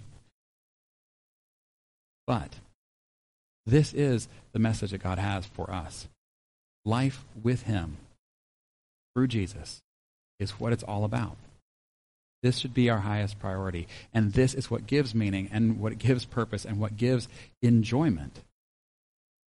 but 2.28 2.56
this 3.66 3.94
is 3.94 4.28
the 4.54 4.60
message 4.60 4.92
that 4.92 5.04
God 5.04 5.20
has 5.20 5.46
for 5.46 5.72
us. 5.72 6.08
Life 6.84 7.24
with 7.42 7.64
Him 7.64 7.98
through 9.14 9.28
Jesus 9.28 9.82
is 10.40 10.60
what 10.60 10.74
it's 10.74 10.84
all 10.84 11.04
about. 11.04 11.38
This 12.42 12.58
should 12.58 12.74
be 12.74 12.90
our 12.90 13.00
highest 13.00 13.40
priority. 13.40 13.88
And 14.14 14.34
this 14.34 14.54
is 14.54 14.72
what 14.72 14.88
gives 14.88 15.14
meaning 15.14 15.50
and 15.52 15.80
what 15.80 16.00
gives 16.00 16.26
purpose 16.26 16.66
and 16.66 16.80
what 16.80 16.98
gives 16.98 17.28
enjoyment 17.62 18.42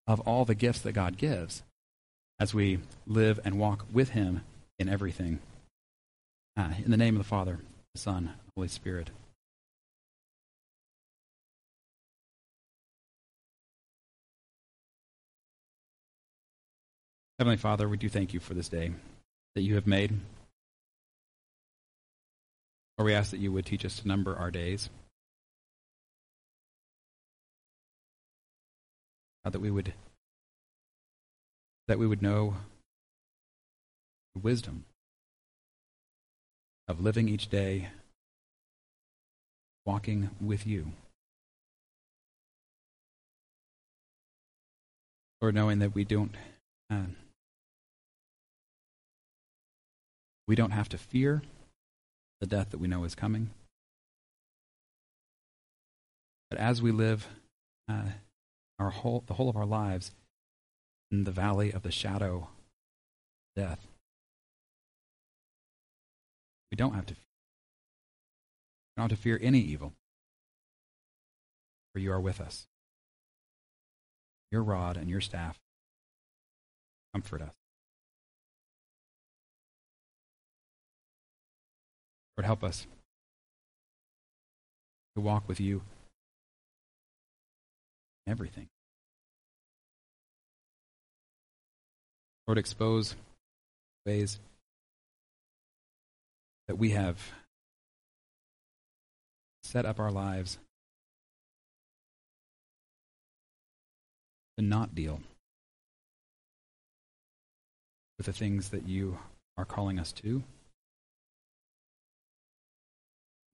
of 0.07 0.21
all 0.21 0.45
the 0.45 0.55
gifts 0.55 0.81
that 0.81 0.93
God 0.93 1.17
gives 1.17 1.63
as 2.39 2.53
we 2.53 2.81
live 3.07 3.41
and 3.45 3.59
walk 3.59 3.87
with 3.93 4.11
Him 4.11 4.43
in 4.79 4.89
everything. 4.89 5.39
Uh, 6.57 6.73
in 6.85 6.91
the 6.91 6.97
name 6.99 7.17
of 7.17 7.23
the 7.23 7.29
Father, 7.29 7.61
the 7.95 8.01
Son, 8.01 8.25
the 8.25 8.53
Holy 8.57 8.69
Spirit. 8.69 9.11
Heavenly 17.43 17.57
Father, 17.57 17.89
we 17.89 17.97
do 17.97 18.09
thank 18.09 18.33
you 18.33 18.39
for 18.39 18.55
this 18.55 18.69
day 18.69 18.93
that 19.57 19.63
you 19.63 19.75
have 19.75 19.85
made. 19.85 20.13
Or 22.97 23.05
we 23.05 23.15
ask 23.15 23.33
that 23.33 23.41
you 23.41 23.51
would 23.51 23.67
teach 23.67 23.85
us 23.85 23.97
to 23.97 24.07
number 24.07 24.37
our 24.37 24.53
days. 24.53 24.91
that 29.43 29.59
we 29.59 29.73
would 29.73 29.93
that 31.89 31.99
we 31.99 32.07
would 32.07 32.23
know 32.23 32.59
the 34.37 34.41
wisdom 34.41 34.85
of 36.87 37.01
living 37.01 37.29
each 37.29 37.51
day 37.51 37.89
walking 39.85 40.31
with 40.41 40.65
you. 40.65 40.93
Or 45.41 45.51
knowing 45.51 45.81
that 45.81 45.93
we 45.93 46.05
don't 46.05 46.37
uh, 46.89 47.07
we 50.47 50.57
don't 50.57 50.73
have 50.73 50.89
to 50.91 50.99
fear 50.99 51.43
the 52.41 52.47
death 52.47 52.71
that 52.71 52.79
we 52.79 52.89
know 52.89 53.05
is 53.05 53.15
coming. 53.15 53.51
But 56.51 56.59
as 56.59 56.83
we 56.83 56.93
live 56.93 57.29
uh, 57.89 58.11
our 58.79 58.91
whole, 58.91 59.25
the 59.27 59.35
whole 59.35 59.49
of 59.49 59.57
our 59.57 59.65
lives 59.65 60.11
in 61.11 61.25
the 61.25 61.31
valley 61.31 61.73
of 61.73 61.83
the 61.83 61.91
shadow 61.91 62.49
of 63.57 63.63
death, 63.63 63.87
we 66.71 66.77
don't 66.77 66.95
have 66.95 67.07
to 67.07 67.15
fear. 67.15 67.25
We 68.97 69.01
don't 69.01 69.11
have 69.11 69.19
to 69.19 69.23
fear 69.23 69.39
any 69.41 69.61
evil, 69.61 69.95
for 71.95 72.01
you 72.01 72.13
are 72.13 72.21
with 72.21 72.41
us. 72.41 72.67
Your 74.51 74.63
rod 74.63 74.99
and 74.99 75.09
your 75.09 75.23
staff 75.23 75.59
comfort 77.15 77.41
us. 77.41 77.62
Lord, 82.37 82.47
help 82.47 82.65
us 82.65 82.87
to 85.15 85.21
walk 85.21 85.49
with 85.49 85.61
you 85.61 85.83
in 88.27 88.33
everything. 88.33 88.69
Lord, 92.47 92.59
expose 92.59 93.15
ways 94.07 94.39
that 96.69 96.77
we 96.77 96.91
have 96.91 97.19
set 99.63 99.87
up 99.87 100.01
our 100.01 100.11
lives 100.11 100.59
to 104.59 104.65
not 104.65 104.95
deal 104.95 105.21
with 108.19 108.27
the 108.27 108.33
things 108.33 108.71
that 108.71 108.87
you 108.87 109.19
are 109.57 109.65
calling 109.65 109.99
us 109.99 110.13
to 110.13 110.43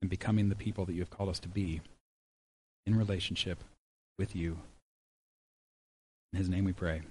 and 0.01 0.11
becoming 0.11 0.49
the 0.49 0.55
people 0.55 0.85
that 0.85 0.93
you 0.93 1.01
have 1.01 1.11
called 1.11 1.29
us 1.29 1.41
to 1.41 1.49
be 1.49 1.81
in 2.87 2.97
relationship 2.97 3.63
with 4.19 4.35
you. 4.35 4.59
In 6.33 6.39
his 6.39 6.49
name 6.49 6.65
we 6.65 6.73
pray. 6.73 7.03